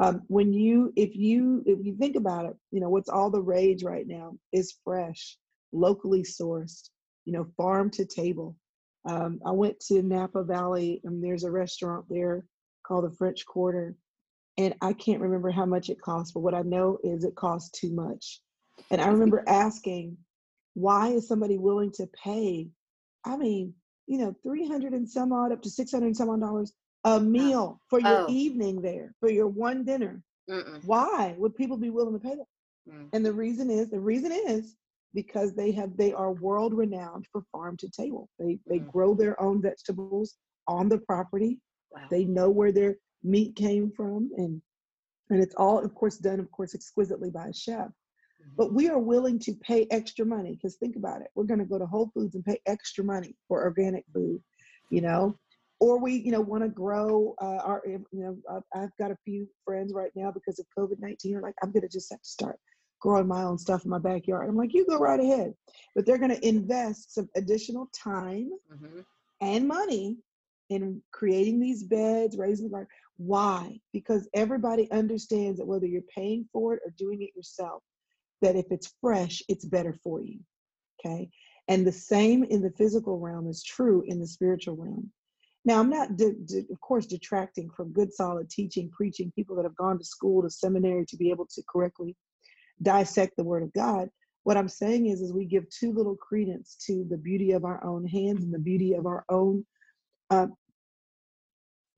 Um, 0.01 0.23
when 0.29 0.53
you, 0.53 0.93
if 0.97 1.17
you, 1.17 1.63
if 1.67 1.85
you 1.85 1.97
think 1.97 2.17
about 2.17 2.47
it, 2.47 2.57
you 2.71 2.81
know, 2.81 2.89
what's 2.89 3.09
all 3.09 3.31
the 3.31 3.41
rage 3.41 3.83
right 3.83 4.07
now 4.07 4.37
is 4.53 4.77
fresh, 4.85 5.37
locally 5.73 6.23
sourced, 6.23 6.89
you 7.25 7.33
know, 7.33 7.47
farm 7.57 7.91
to 7.91 8.05
table. 8.05 8.57
Um, 9.05 9.41
I 9.45 9.53
went 9.53 9.81
to 9.89 10.03
Napa 10.03 10.45
Valley 10.45 11.01
and 11.05 11.23
there's 11.23 11.45
a 11.45 11.51
restaurant 11.51 12.07
there 12.09 12.45
called 12.87 13.05
the 13.05 13.17
French 13.17 13.47
Quarter 13.47 13.97
and 14.59 14.75
I 14.83 14.93
can't 14.93 15.21
remember 15.21 15.51
how 15.51 15.65
much 15.65 15.89
it 15.89 16.01
cost, 16.01 16.35
but 16.35 16.41
what 16.41 16.55
I 16.55 16.63
know 16.63 16.99
is 17.05 17.23
it 17.23 17.37
costs 17.37 17.71
too 17.71 17.93
much. 17.95 18.41
And 18.91 19.01
I 19.01 19.07
remember 19.07 19.45
asking, 19.49 20.17
why 20.75 21.09
is 21.09 21.29
somebody 21.29 21.59
willing 21.59 21.93
to 21.93 22.09
pay? 22.09 22.69
I 23.25 23.37
mean, 23.37 23.73
you 24.09 24.19
know, 24.19 24.35
300 24.43 24.93
and 24.95 25.09
some 25.09 25.33
odd 25.33 25.53
up 25.53 25.63
to 25.63 25.71
600 25.71 26.05
and 26.05 26.17
some 26.17 26.29
odd 26.29 26.41
dollars 26.41 26.73
a 27.05 27.21
meal 27.21 27.81
for 27.89 28.01
your 28.01 28.23
oh. 28.23 28.27
evening 28.29 28.83
there, 28.83 29.15
for 29.21 29.31
your 29.31 29.47
one 29.47 29.85
dinner. 29.85 30.21
Mm-mm. 30.51 30.85
Why 30.85 31.37
would 31.39 31.55
people 31.55 31.77
be 31.77 31.91
willing 31.91 32.15
to 32.15 32.21
pay 32.21 32.35
that? 32.35 32.93
Mm. 32.93 33.09
And 33.13 33.25
the 33.25 33.33
reason 33.33 33.71
is, 33.71 33.91
the 33.91 34.01
reason 34.01 34.33
is 34.33 34.75
because 35.15 35.55
they 35.55 35.73
have, 35.73 35.97
they 35.97 36.13
are 36.13 36.33
world 36.33 36.75
renowned 36.75 37.27
for 37.33 37.43
farm 37.53 37.77
to 37.79 37.89
table. 37.89 38.29
They, 38.39 38.59
they 38.67 38.81
mm. 38.81 38.91
grow 38.91 39.15
their 39.15 39.41
own 39.41 39.63
vegetables 39.63 40.37
on 40.67 40.89
the 40.89 40.99
property. 40.99 41.59
Wow. 41.91 42.03
They 42.11 42.25
know 42.25 42.51
where 42.51 42.73
their 42.73 42.97
meat 43.23 43.57
came 43.57 43.91
from 43.97 44.31
and 44.37 44.61
and 45.31 45.43
it's 45.43 45.55
all 45.57 45.79
of 45.79 45.95
course 45.95 46.19
done 46.19 46.41
of 46.41 46.51
course 46.51 46.75
exquisitely 46.75 47.31
by 47.31 47.47
a 47.47 47.53
chef 47.53 47.79
mm-hmm. 47.79 48.51
but 48.57 48.73
we 48.73 48.89
are 48.89 48.99
willing 48.99 49.39
to 49.39 49.55
pay 49.55 49.87
extra 49.91 50.25
money 50.25 50.55
because 50.55 50.77
think 50.77 50.97
about 50.97 51.21
it 51.21 51.29
we're 51.35 51.45
going 51.45 51.59
to 51.59 51.67
go 51.67 51.79
to 51.79 51.87
whole 51.87 52.11
foods 52.15 52.35
and 52.35 52.45
pay 52.45 52.59
extra 52.67 53.05
money 53.05 53.35
for 53.49 53.65
organic 53.65 54.05
food 54.15 54.41
you 54.91 55.01
know 55.01 55.37
or 55.81 55.99
we 55.99 56.15
you 56.15 56.31
know 56.31 56.41
want 56.41 56.63
to 56.63 56.69
grow 56.69 57.35
uh, 57.43 57.59
our 57.65 57.83
you 57.87 58.05
know 58.13 58.63
i've 58.75 58.97
got 58.99 59.11
a 59.11 59.19
few 59.25 59.47
friends 59.65 59.93
right 59.93 60.13
now 60.15 60.31
because 60.31 60.59
of 60.59 60.67
covid-19 60.79 61.35
are 61.35 61.43
like 61.43 61.55
i'm 61.63 61.73
going 61.73 61.83
to 61.83 61.89
just 61.89 62.11
have 62.11 62.23
to 62.23 62.29
start 62.29 62.59
growing 63.01 63.27
my 63.27 63.43
own 63.43 63.59
stuff 63.59 63.85
in 63.85 63.91
my 63.91 63.99
backyard. 63.99 64.49
I'm 64.49 64.57
like, 64.57 64.75
you 64.75 64.87
go 64.87 64.99
right 64.99 65.21
ahead. 65.21 65.55
But 65.95 66.07
they're 66.07 66.19
going 66.19 66.35
to 66.35 66.47
invest 66.47 67.15
some 67.15 67.29
additional 67.37 67.89
time 67.95 68.51
mm-hmm. 68.73 69.01
and 69.41 69.69
money 69.69 70.17
in 70.71 71.01
creating 71.13 71.61
these 71.61 71.83
beds, 71.83 72.37
raising 72.37 72.67
the 72.67 72.71
garden. 72.71 72.89
Why? 73.17 73.81
Because 73.93 74.29
everybody 74.35 74.91
understands 74.91 75.59
that 75.59 75.67
whether 75.67 75.87
you're 75.87 76.03
paying 76.15 76.49
for 76.53 76.75
it 76.75 76.81
or 76.85 76.93
doing 76.97 77.23
it 77.23 77.35
yourself, 77.35 77.83
that 78.43 78.57
if 78.57 78.67
it's 78.71 78.95
fresh, 79.01 79.43
it's 79.49 79.65
better 79.65 79.99
for 80.03 80.23
you. 80.23 80.39
Okay. 81.01 81.31
And 81.69 81.87
the 81.87 81.93
same 81.93 82.45
in 82.45 82.63
the 82.63 82.71
physical 82.71 83.19
realm 83.19 83.49
is 83.49 83.63
true 83.63 84.05
in 84.07 84.21
the 84.21 84.27
spiritual 84.27 84.77
realm. 84.77 85.11
Now, 85.65 85.81
I'm 85.81 85.91
not, 85.91 86.17
de- 86.17 86.33
de- 86.47 86.67
of 86.71 86.81
course, 86.81 87.07
detracting 87.07 87.69
from 87.77 87.93
good, 87.93 88.13
solid 88.13 88.49
teaching, 88.49 88.91
preaching, 88.91 89.33
people 89.35 89.57
that 89.57 89.65
have 89.65 89.77
gone 89.77 89.99
to 89.99 90.05
school, 90.05 90.43
to 90.43 90.51
seminary 90.51 91.05
to 91.07 91.17
be 91.17 91.31
able 91.31 91.47
to 91.47 91.63
correctly 91.71 92.17
dissect 92.83 93.37
the 93.37 93.45
Word 93.45 93.63
of 93.63 93.73
God. 93.73 94.09
What 94.45 94.57
I'm 94.57 94.69
saying 94.69 95.07
is, 95.07 95.21
is 95.21 95.33
we 95.33 95.45
give 95.45 95.69
too 95.69 95.93
little 95.93 96.17
credence 96.17 96.77
to 96.87 97.05
the 97.09 97.19
beauty 97.19 97.53
of 97.53 97.65
our 97.65 97.85
own 97.85 98.07
hands 98.07 98.45
and 98.45 98.53
the 98.53 98.59
beauty 98.59 98.95
of 98.95 99.07
our 99.07 99.25
own 99.29 99.65
uh, 100.31 100.47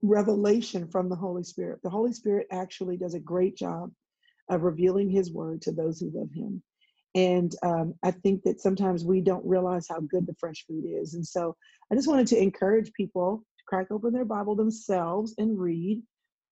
revelation 0.03 0.89
from 0.89 1.09
the 1.09 1.17
Holy 1.17 1.45
Spirit. 1.45 1.81
The 1.83 1.91
Holy 1.91 2.13
Spirit 2.13 2.47
actually 2.51 2.97
does 2.97 3.15
a 3.15 3.21
great 3.21 3.57
job 3.57 3.93
of 4.49 4.63
revealing 4.63 5.11
His 5.11 5.33
Word 5.33 5.63
to 5.63 5.73
those 5.73 6.01
who 6.01 6.11
love 6.13 6.31
Him. 6.35 6.63
And 7.15 7.55
um, 7.63 7.95
I 8.05 8.13
think 8.13 8.43
that 8.45 8.61
sometimes 8.61 9.05
we 9.05 9.21
don't 9.21 9.47
realize 9.47 9.87
how 9.89 10.01
good 10.01 10.27
the 10.27 10.37
fresh 10.39 10.65
food 10.67 10.85
is. 10.87 11.15
And 11.15 11.27
so 11.27 11.57
I 11.91 11.95
just 11.95 12.09
wanted 12.09 12.29
to 12.29 12.41
encourage 12.41 12.93
people 12.93 13.45
to 13.59 13.65
crack 13.67 13.89
open 13.91 14.13
their 14.13 14.25
Bible 14.25 14.55
themselves 14.55 15.35
and 15.39 15.59
read, 15.59 16.03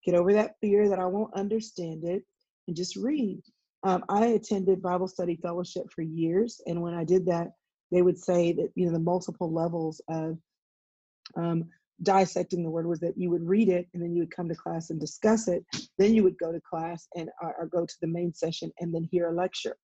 get 0.04 0.14
over 0.14 0.32
that 0.32 0.56
fear 0.60 0.88
that 0.88 0.98
I 0.98 1.06
won't 1.06 1.34
understand 1.34 2.04
it, 2.04 2.24
and 2.66 2.76
just 2.76 2.96
read. 2.96 3.40
Um, 3.84 4.04
I 4.08 4.26
attended 4.26 4.82
Bible 4.82 5.08
study 5.08 5.36
fellowship 5.36 5.84
for 5.94 6.02
years. 6.02 6.60
And 6.66 6.82
when 6.82 6.94
I 6.94 7.04
did 7.04 7.26
that, 7.26 7.52
they 7.92 8.02
would 8.02 8.18
say 8.18 8.52
that, 8.52 8.70
you 8.74 8.86
know, 8.86 8.92
the 8.92 8.98
multiple 8.98 9.52
levels 9.52 10.00
of 10.08 10.38
um, 11.36 11.64
dissecting 12.02 12.62
the 12.62 12.70
word 12.70 12.86
was 12.86 13.00
that 13.00 13.16
you 13.16 13.30
would 13.30 13.46
read 13.46 13.68
it 13.68 13.86
and 13.94 14.02
then 14.02 14.14
you 14.14 14.22
would 14.22 14.34
come 14.34 14.48
to 14.48 14.54
class 14.54 14.90
and 14.90 15.00
discuss 15.00 15.48
it. 15.48 15.64
Then 15.96 16.14
you 16.14 16.22
would 16.22 16.38
go 16.38 16.52
to 16.52 16.60
class 16.60 17.06
and 17.14 17.28
or, 17.40 17.54
or 17.58 17.66
go 17.66 17.86
to 17.86 17.94
the 18.00 18.08
main 18.08 18.34
session 18.34 18.72
and 18.80 18.94
then 18.94 19.08
hear 19.10 19.28
a 19.28 19.34
lecture. 19.34 19.76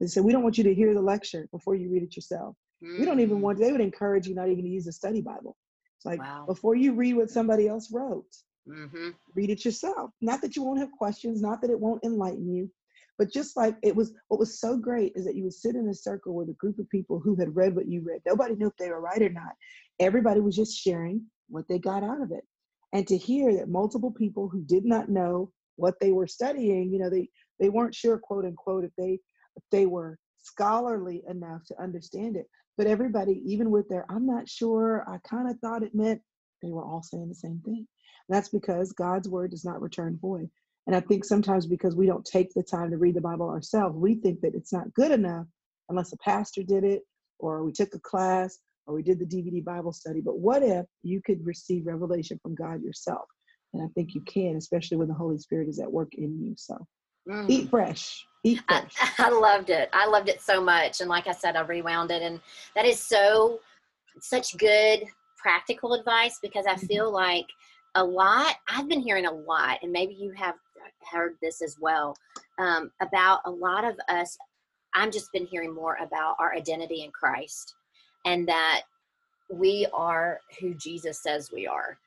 They 0.00 0.06
said, 0.06 0.24
we 0.24 0.32
don't 0.32 0.42
want 0.42 0.58
you 0.58 0.64
to 0.64 0.74
hear 0.74 0.94
the 0.94 1.00
lecture 1.00 1.46
before 1.52 1.74
you 1.74 1.90
read 1.90 2.02
it 2.02 2.16
yourself. 2.16 2.56
Mm. 2.82 2.98
We 2.98 3.04
don't 3.04 3.20
even 3.20 3.40
want, 3.40 3.58
they 3.58 3.70
would 3.70 3.80
encourage 3.80 4.26
you 4.26 4.34
not 4.34 4.48
even 4.48 4.64
to 4.64 4.70
use 4.70 4.86
a 4.86 4.92
study 4.92 5.20
Bible. 5.20 5.56
It's 5.98 6.06
like, 6.06 6.20
wow. 6.20 6.44
before 6.46 6.74
you 6.74 6.94
read 6.94 7.14
what 7.14 7.30
somebody 7.30 7.68
else 7.68 7.92
wrote, 7.92 8.26
mm-hmm. 8.68 9.10
read 9.36 9.50
it 9.50 9.64
yourself. 9.64 10.10
Not 10.20 10.40
that 10.40 10.56
you 10.56 10.64
won't 10.64 10.80
have 10.80 10.90
questions, 10.90 11.40
not 11.40 11.60
that 11.60 11.70
it 11.70 11.78
won't 11.78 12.02
enlighten 12.02 12.52
you, 12.52 12.68
but 13.22 13.32
just 13.32 13.56
like 13.56 13.76
it 13.84 13.94
was, 13.94 14.12
what 14.26 14.40
was 14.40 14.58
so 14.58 14.76
great 14.76 15.12
is 15.14 15.24
that 15.24 15.36
you 15.36 15.44
would 15.44 15.52
sit 15.52 15.76
in 15.76 15.88
a 15.88 15.94
circle 15.94 16.34
with 16.34 16.48
a 16.48 16.54
group 16.54 16.80
of 16.80 16.90
people 16.90 17.20
who 17.20 17.36
had 17.36 17.54
read 17.54 17.76
what 17.76 17.86
you 17.86 18.02
read. 18.04 18.20
Nobody 18.26 18.56
knew 18.56 18.66
if 18.66 18.76
they 18.76 18.88
were 18.88 19.00
right 19.00 19.22
or 19.22 19.28
not. 19.28 19.52
Everybody 20.00 20.40
was 20.40 20.56
just 20.56 20.76
sharing 20.76 21.24
what 21.48 21.68
they 21.68 21.78
got 21.78 22.02
out 22.02 22.20
of 22.20 22.32
it. 22.32 22.42
And 22.92 23.06
to 23.06 23.16
hear 23.16 23.54
that 23.54 23.68
multiple 23.68 24.10
people 24.10 24.48
who 24.48 24.62
did 24.62 24.84
not 24.84 25.08
know 25.08 25.52
what 25.76 25.94
they 26.00 26.10
were 26.10 26.26
studying, 26.26 26.90
you 26.92 26.98
know, 26.98 27.08
they, 27.08 27.28
they 27.60 27.68
weren't 27.68 27.94
sure, 27.94 28.18
quote 28.18 28.44
unquote, 28.44 28.82
if 28.82 28.90
they 28.98 29.20
they 29.70 29.86
were 29.86 30.18
scholarly 30.38 31.22
enough 31.28 31.64
to 31.66 31.80
understand 31.80 32.36
it. 32.36 32.46
But 32.76 32.88
everybody, 32.88 33.40
even 33.46 33.70
with 33.70 33.88
their, 33.88 34.04
I'm 34.10 34.26
not 34.26 34.48
sure, 34.48 35.04
I 35.06 35.18
kind 35.18 35.48
of 35.48 35.60
thought 35.60 35.84
it 35.84 35.94
meant, 35.94 36.22
they 36.60 36.72
were 36.72 36.84
all 36.84 37.04
saying 37.04 37.28
the 37.28 37.36
same 37.36 37.62
thing. 37.64 37.86
That's 38.28 38.48
because 38.48 38.90
God's 38.90 39.28
word 39.28 39.52
does 39.52 39.64
not 39.64 39.80
return 39.80 40.18
void. 40.20 40.50
And 40.86 40.96
I 40.96 41.00
think 41.00 41.24
sometimes 41.24 41.66
because 41.66 41.94
we 41.94 42.06
don't 42.06 42.24
take 42.24 42.52
the 42.54 42.62
time 42.62 42.90
to 42.90 42.96
read 42.96 43.14
the 43.14 43.20
Bible 43.20 43.48
ourselves, 43.48 43.96
we 43.96 44.16
think 44.16 44.40
that 44.40 44.54
it's 44.54 44.72
not 44.72 44.92
good 44.94 45.12
enough 45.12 45.46
unless 45.88 46.12
a 46.12 46.16
pastor 46.18 46.62
did 46.62 46.84
it, 46.84 47.02
or 47.38 47.64
we 47.64 47.72
took 47.72 47.94
a 47.94 48.00
class, 48.00 48.58
or 48.86 48.94
we 48.94 49.02
did 49.02 49.18
the 49.18 49.26
DVD 49.26 49.64
Bible 49.64 49.92
study. 49.92 50.20
But 50.20 50.38
what 50.38 50.62
if 50.62 50.86
you 51.02 51.20
could 51.24 51.44
receive 51.44 51.86
revelation 51.86 52.38
from 52.42 52.54
God 52.54 52.82
yourself? 52.82 53.26
And 53.72 53.82
I 53.82 53.86
think 53.94 54.14
you 54.14 54.20
can, 54.22 54.56
especially 54.56 54.96
when 54.96 55.08
the 55.08 55.14
Holy 55.14 55.38
Spirit 55.38 55.68
is 55.68 55.78
at 55.78 55.90
work 55.90 56.12
in 56.14 56.38
you. 56.40 56.54
So 56.56 56.76
mm. 57.28 57.48
eat 57.48 57.70
fresh. 57.70 58.26
I, 58.68 58.84
I, 59.18 59.30
loved 59.30 59.70
it. 59.70 59.88
I 59.92 60.06
loved 60.06 60.28
it 60.28 60.40
so 60.40 60.60
much. 60.60 61.00
And 61.00 61.08
like 61.08 61.26
I 61.26 61.32
said, 61.32 61.56
I 61.56 61.62
rewound 61.62 62.10
it. 62.10 62.22
And 62.22 62.40
that 62.74 62.84
is 62.84 63.00
so, 63.00 63.60
such 64.20 64.56
good 64.58 65.04
practical 65.38 65.94
advice 65.94 66.38
because 66.42 66.66
I 66.66 66.74
mm-hmm. 66.74 66.86
feel 66.86 67.12
like 67.12 67.46
a 67.94 68.04
lot, 68.04 68.56
I've 68.68 68.88
been 68.88 69.00
hearing 69.00 69.26
a 69.26 69.32
lot, 69.32 69.78
and 69.82 69.92
maybe 69.92 70.14
you 70.14 70.32
have 70.32 70.54
heard 71.10 71.36
this 71.42 71.62
as 71.62 71.76
well, 71.80 72.16
um, 72.58 72.90
about 73.00 73.40
a 73.44 73.50
lot 73.50 73.84
of 73.84 73.96
us. 74.08 74.36
I'm 74.94 75.10
just 75.10 75.32
been 75.32 75.46
hearing 75.46 75.74
more 75.74 75.96
about 76.02 76.36
our 76.38 76.54
identity 76.54 77.02
in 77.02 77.10
Christ 77.10 77.74
and 78.26 78.46
that 78.48 78.82
we 79.50 79.86
are 79.92 80.40
who 80.60 80.74
Jesus 80.74 81.22
says 81.22 81.50
we 81.52 81.66
are. 81.66 81.98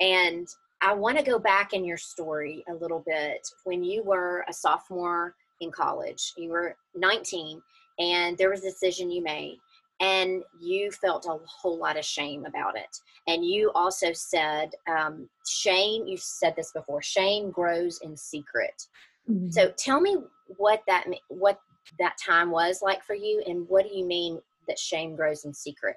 And 0.00 0.46
I 0.80 0.92
want 0.92 1.16
to 1.16 1.24
go 1.24 1.38
back 1.38 1.72
in 1.72 1.84
your 1.84 1.96
story 1.96 2.64
a 2.68 2.74
little 2.74 3.02
bit 3.06 3.46
when 3.64 3.82
you 3.82 4.02
were 4.02 4.44
a 4.48 4.52
sophomore 4.52 5.34
in 5.60 5.70
college. 5.70 6.32
You 6.36 6.50
were 6.50 6.76
19 6.94 7.62
and 7.98 8.36
there 8.36 8.50
was 8.50 8.60
a 8.60 8.70
decision 8.70 9.10
you 9.10 9.22
made 9.22 9.58
and 10.04 10.42
you 10.60 10.90
felt 10.90 11.24
a 11.26 11.38
whole 11.46 11.78
lot 11.78 11.98
of 11.98 12.04
shame 12.04 12.44
about 12.44 12.76
it. 12.76 12.98
And 13.26 13.44
you 13.44 13.70
also 13.74 14.12
said, 14.12 14.74
um, 14.86 15.28
shame, 15.46 16.06
you've 16.06 16.20
said 16.20 16.54
this 16.56 16.72
before, 16.72 17.00
shame 17.00 17.50
grows 17.50 18.00
in 18.02 18.14
secret. 18.16 18.86
Mm-hmm. 19.30 19.50
So 19.50 19.72
tell 19.78 20.00
me 20.00 20.18
what 20.58 20.82
that, 20.86 21.06
what 21.28 21.58
that 21.98 22.16
time 22.24 22.50
was 22.50 22.80
like 22.82 23.02
for 23.02 23.14
you 23.14 23.42
and 23.46 23.66
what 23.68 23.88
do 23.88 23.96
you 23.96 24.04
mean 24.04 24.40
that 24.68 24.78
shame 24.78 25.16
grows 25.16 25.46
in 25.46 25.54
secret? 25.54 25.96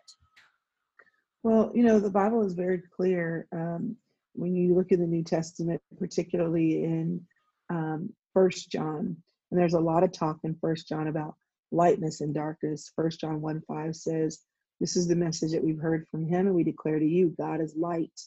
Well, 1.43 1.71
you 1.75 1.83
know, 1.83 1.99
the 1.99 2.09
Bible 2.09 2.45
is 2.45 2.53
very 2.53 2.81
clear. 2.95 3.47
Um, 3.51 3.97
when 4.33 4.55
you 4.55 4.73
look 4.73 4.91
in 4.91 5.01
the 5.01 5.07
New 5.07 5.23
Testament, 5.23 5.81
particularly 5.99 6.83
in 6.83 7.21
um, 7.69 8.13
First 8.33 8.71
John, 8.71 9.17
and 9.51 9.59
there's 9.59 9.73
a 9.73 9.79
lot 9.79 10.03
of 10.03 10.11
talk 10.11 10.37
in 10.43 10.55
First 10.61 10.87
John 10.87 11.07
about 11.07 11.35
lightness 11.71 12.21
and 12.21 12.33
darkness. 12.33 12.91
First 12.95 13.19
John 13.19 13.41
1 13.41 13.61
5 13.67 13.95
says, 13.95 14.39
This 14.79 14.95
is 14.95 15.07
the 15.07 15.15
message 15.15 15.51
that 15.51 15.63
we've 15.63 15.79
heard 15.79 16.07
from 16.09 16.25
him, 16.25 16.47
and 16.47 16.55
we 16.55 16.63
declare 16.63 16.99
to 16.99 17.05
you 17.05 17.35
God 17.37 17.61
is 17.61 17.75
light. 17.75 18.19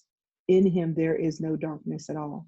In 0.48 0.66
him 0.66 0.94
there 0.94 1.14
is 1.14 1.40
no 1.40 1.56
darkness 1.56 2.10
at 2.10 2.16
all. 2.16 2.46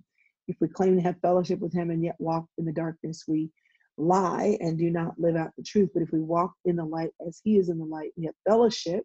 If 0.49 0.57
we 0.61 0.69
claim 0.69 0.97
to 0.97 1.03
have 1.03 1.21
fellowship 1.21 1.61
with 1.61 1.73
him 1.73 1.91
and 1.91 2.03
yet 2.03 2.17
walk 2.19 2.47
in 2.59 2.65
the 2.65 2.73
darkness, 2.73 3.25
we 3.29 3.51
lie 3.97 4.57
and 4.61 4.79
do 4.79 4.91
not 4.91 5.19
live 5.19 5.37
out 5.37 5.53
the 5.57 5.63
truth. 5.63 5.91
But 5.95 6.03
if 6.03 6.11
we 6.13 6.21
walk 6.21 6.53
in 6.65 6.77
the 6.77 6.85
light 6.85 7.11
as 7.27 7.41
he 7.45 7.57
is 7.59 7.69
in 7.69 7.79
the 7.79 7.85
light, 7.85 8.13
we 8.17 8.27
have 8.27 8.35
fellowship 8.49 9.05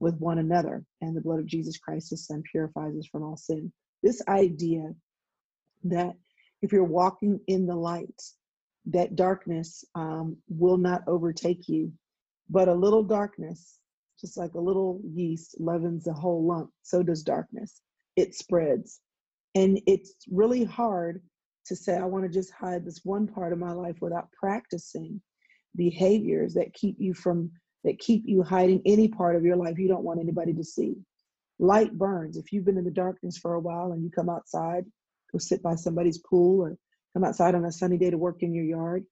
with 0.00 0.18
one 0.18 0.38
another, 0.38 0.84
and 1.00 1.16
the 1.16 1.22
blood 1.22 1.38
of 1.38 1.46
Jesus 1.46 1.78
Christ, 1.78 2.10
his 2.10 2.26
son, 2.26 2.42
purifies 2.50 2.96
us 2.98 3.06
from 3.06 3.22
all 3.22 3.36
sin. 3.36 3.72
This 4.02 4.20
idea 4.28 4.94
that 5.84 6.14
if 6.62 6.72
you're 6.72 6.84
walking 6.84 7.40
in 7.46 7.66
the 7.66 7.76
light, 7.76 8.22
that 8.86 9.16
darkness 9.16 9.84
um, 9.94 10.36
will 10.48 10.76
not 10.76 11.02
overtake 11.06 11.68
you. 11.68 11.92
But 12.48 12.68
a 12.68 12.74
little 12.74 13.02
darkness, 13.02 13.78
just 14.20 14.36
like 14.36 14.54
a 14.54 14.60
little 14.60 15.00
yeast 15.04 15.56
leavens 15.58 16.06
a 16.06 16.12
whole 16.12 16.46
lump, 16.46 16.70
so 16.82 17.02
does 17.02 17.22
darkness. 17.22 17.80
It 18.14 18.34
spreads. 18.34 19.00
And 19.54 19.80
it's 19.86 20.14
really 20.30 20.64
hard 20.64 21.22
to 21.66 21.74
say, 21.74 21.96
I 21.96 22.04
want 22.04 22.24
to 22.24 22.30
just 22.30 22.52
hide 22.52 22.84
this 22.84 23.00
one 23.02 23.26
part 23.26 23.52
of 23.52 23.58
my 23.58 23.72
life 23.72 23.96
without 24.00 24.30
practicing 24.32 25.20
behaviors 25.74 26.54
that 26.54 26.72
keep 26.74 26.96
you 26.98 27.12
from, 27.14 27.50
that 27.84 27.98
keep 27.98 28.22
you 28.26 28.42
hiding 28.42 28.80
any 28.86 29.08
part 29.08 29.34
of 29.34 29.44
your 29.44 29.56
life 29.56 29.78
you 29.78 29.88
don't 29.88 30.04
want 30.04 30.20
anybody 30.20 30.52
to 30.52 30.64
see. 30.64 30.94
Light 31.58 31.96
burns. 31.98 32.36
If 32.36 32.52
you've 32.52 32.64
been 32.64 32.78
in 32.78 32.84
the 32.84 32.90
darkness 32.90 33.38
for 33.38 33.54
a 33.54 33.60
while 33.60 33.92
and 33.92 34.04
you 34.04 34.10
come 34.10 34.28
outside, 34.28 34.84
go 35.32 35.38
sit 35.38 35.62
by 35.62 35.74
somebody's 35.74 36.18
pool 36.18 36.62
or 36.62 36.76
come 37.16 37.24
outside 37.24 37.54
on 37.54 37.64
a 37.64 37.72
sunny 37.72 37.96
day 37.96 38.10
to 38.10 38.18
work 38.18 38.42
in 38.42 38.52
your 38.52 38.64
yard. 38.64 39.02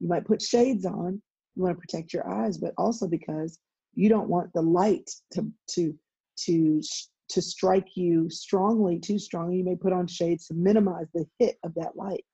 You 0.00 0.08
might 0.08 0.24
put 0.24 0.42
shades 0.42 0.84
on. 0.84 1.22
You 1.54 1.62
want 1.62 1.76
to 1.76 1.80
protect 1.80 2.12
your 2.12 2.28
eyes, 2.28 2.58
but 2.58 2.74
also 2.76 3.06
because 3.06 3.60
you 3.94 4.08
don't 4.08 4.28
want 4.28 4.52
the 4.52 4.62
light 4.62 5.08
to 5.34 5.46
to 5.74 5.94
to 6.38 6.82
to 7.28 7.40
strike 7.40 7.96
you 7.96 8.28
strongly, 8.30 8.98
too 8.98 9.18
strongly. 9.18 9.58
You 9.58 9.64
may 9.64 9.76
put 9.76 9.92
on 9.92 10.08
shades 10.08 10.48
to 10.48 10.54
minimize 10.54 11.06
the 11.14 11.24
hit 11.38 11.56
of 11.62 11.72
that 11.74 11.94
light. 11.94 12.24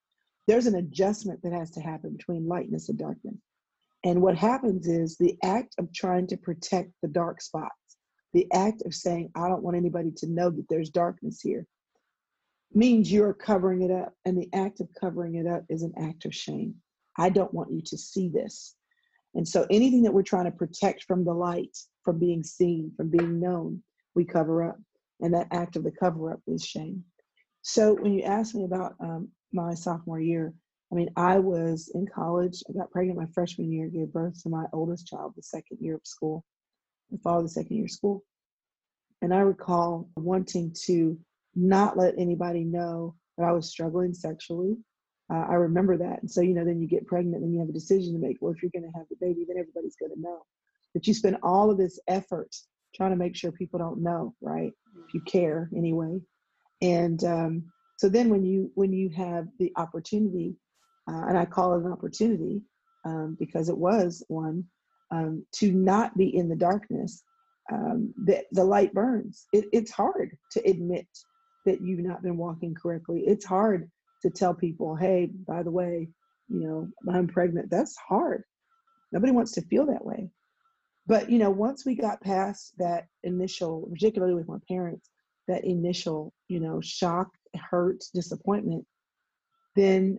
There's 0.46 0.66
an 0.66 0.76
adjustment 0.76 1.42
that 1.42 1.52
has 1.52 1.70
to 1.72 1.80
happen 1.80 2.16
between 2.16 2.48
lightness 2.48 2.88
and 2.88 2.98
darkness. 2.98 3.36
And 4.04 4.22
what 4.22 4.36
happens 4.36 4.88
is 4.88 5.16
the 5.16 5.36
act 5.44 5.74
of 5.78 5.92
trying 5.92 6.26
to 6.28 6.38
protect 6.38 6.90
the 7.02 7.08
dark 7.08 7.42
spots, 7.42 7.96
the 8.32 8.46
act 8.54 8.82
of 8.86 8.94
saying, 8.94 9.30
I 9.34 9.48
don't 9.48 9.62
want 9.62 9.76
anybody 9.76 10.10
to 10.16 10.26
know 10.26 10.48
that 10.48 10.66
there's 10.70 10.88
darkness 10.88 11.40
here, 11.42 11.66
means 12.72 13.10
you're 13.10 13.34
covering 13.34 13.82
it 13.82 13.90
up. 13.90 14.14
And 14.24 14.36
the 14.36 14.48
act 14.52 14.80
of 14.80 14.88
covering 14.98 15.36
it 15.36 15.46
up 15.46 15.64
is 15.68 15.82
an 15.82 15.92
act 15.98 16.24
of 16.24 16.34
shame. 16.34 16.74
I 17.16 17.30
don't 17.30 17.52
want 17.52 17.72
you 17.72 17.82
to 17.86 17.98
see 17.98 18.28
this. 18.28 18.76
And 19.34 19.46
so 19.46 19.66
anything 19.70 20.02
that 20.02 20.12
we're 20.12 20.22
trying 20.22 20.46
to 20.46 20.50
protect 20.50 21.04
from 21.04 21.24
the 21.24 21.34
light, 21.34 21.76
from 22.04 22.18
being 22.18 22.42
seen, 22.42 22.92
from 22.96 23.10
being 23.10 23.40
known, 23.40 23.82
we 24.14 24.24
cover 24.24 24.64
up. 24.64 24.78
And 25.20 25.34
that 25.34 25.48
act 25.50 25.76
of 25.76 25.84
the 25.84 25.90
cover 25.90 26.32
up 26.32 26.40
is 26.46 26.64
shame. 26.64 27.04
So 27.62 27.94
when 27.94 28.12
you 28.12 28.22
ask 28.22 28.54
me 28.54 28.64
about 28.64 28.94
um, 29.00 29.28
my 29.52 29.74
sophomore 29.74 30.20
year, 30.20 30.54
I 30.90 30.94
mean, 30.94 31.10
I 31.16 31.38
was 31.38 31.90
in 31.94 32.06
college. 32.06 32.62
I 32.68 32.72
got 32.72 32.90
pregnant 32.90 33.18
my 33.18 33.26
freshman 33.34 33.70
year, 33.70 33.88
gave 33.88 34.12
birth 34.12 34.42
to 34.42 34.48
my 34.48 34.64
oldest 34.72 35.06
child 35.06 35.34
the 35.36 35.42
second 35.42 35.78
year 35.80 35.96
of 35.96 36.00
school, 36.04 36.44
the 37.10 37.18
fall 37.18 37.38
of 37.38 37.44
the 37.44 37.50
second 37.50 37.76
year 37.76 37.84
of 37.84 37.90
school. 37.90 38.22
And 39.20 39.34
I 39.34 39.40
recall 39.40 40.08
wanting 40.16 40.74
to 40.86 41.18
not 41.58 41.96
let 41.96 42.14
anybody 42.18 42.64
know 42.64 43.14
that 43.36 43.44
I 43.44 43.52
was 43.52 43.68
struggling 43.68 44.14
sexually. 44.14 44.76
Uh, 45.32 45.44
I 45.48 45.54
remember 45.54 45.96
that. 45.98 46.20
And 46.22 46.30
so, 46.30 46.40
you 46.40 46.54
know, 46.54 46.64
then 46.64 46.80
you 46.80 46.88
get 46.88 47.06
pregnant 47.06 47.42
and 47.42 47.52
you 47.52 47.60
have 47.60 47.68
a 47.68 47.72
decision 47.72 48.14
to 48.14 48.18
make. 48.18 48.38
Well, 48.40 48.52
if 48.52 48.62
you're 48.62 48.70
going 48.72 48.90
to 48.90 48.98
have 48.98 49.06
the 49.10 49.16
baby, 49.20 49.44
then 49.46 49.58
everybody's 49.58 49.96
going 49.96 50.12
to 50.14 50.20
know. 50.20 50.42
But 50.94 51.06
you 51.06 51.14
spend 51.14 51.36
all 51.42 51.70
of 51.70 51.76
this 51.76 51.98
effort 52.08 52.54
trying 52.94 53.10
to 53.10 53.16
make 53.16 53.36
sure 53.36 53.52
people 53.52 53.78
don't 53.78 54.02
know, 54.02 54.34
right? 54.40 54.72
If 55.06 55.14
you 55.14 55.20
care 55.20 55.68
anyway. 55.76 56.20
And 56.80 57.22
um, 57.24 57.64
so 57.96 58.08
then 58.08 58.30
when 58.30 58.44
you 58.44 58.70
when 58.74 58.92
you 58.92 59.10
have 59.10 59.48
the 59.58 59.72
opportunity, 59.76 60.54
uh, 61.10 61.26
and 61.28 61.36
I 61.36 61.44
call 61.44 61.74
it 61.74 61.84
an 61.84 61.92
opportunity 61.92 62.62
um, 63.04 63.36
because 63.38 63.68
it 63.68 63.76
was 63.76 64.24
one, 64.28 64.64
um, 65.10 65.44
to 65.56 65.72
not 65.72 66.16
be 66.16 66.34
in 66.34 66.48
the 66.48 66.56
darkness, 66.56 67.22
um, 67.72 68.14
the, 68.24 68.44
the 68.52 68.64
light 68.64 68.94
burns. 68.94 69.46
It, 69.52 69.66
it's 69.72 69.90
hard 69.90 70.36
to 70.52 70.60
admit 70.68 71.06
that 71.68 71.82
you've 71.82 72.00
not 72.00 72.22
been 72.22 72.38
walking 72.38 72.74
correctly. 72.74 73.24
It's 73.26 73.44
hard 73.44 73.90
to 74.22 74.30
tell 74.30 74.54
people, 74.54 74.96
hey, 74.96 75.30
by 75.46 75.62
the 75.62 75.70
way, 75.70 76.08
you 76.48 76.60
know, 76.60 76.88
I'm 77.14 77.28
pregnant. 77.28 77.70
That's 77.70 77.94
hard. 77.96 78.44
Nobody 79.12 79.32
wants 79.32 79.52
to 79.52 79.62
feel 79.62 79.86
that 79.86 80.04
way. 80.04 80.30
But, 81.06 81.30
you 81.30 81.38
know, 81.38 81.50
once 81.50 81.84
we 81.84 81.94
got 81.94 82.22
past 82.22 82.72
that 82.78 83.06
initial, 83.22 83.86
particularly 83.92 84.34
with 84.34 84.48
my 84.48 84.56
parents, 84.66 85.10
that 85.46 85.64
initial, 85.64 86.32
you 86.48 86.60
know, 86.60 86.80
shock, 86.82 87.28
hurt, 87.54 88.02
disappointment, 88.14 88.86
then 89.76 90.18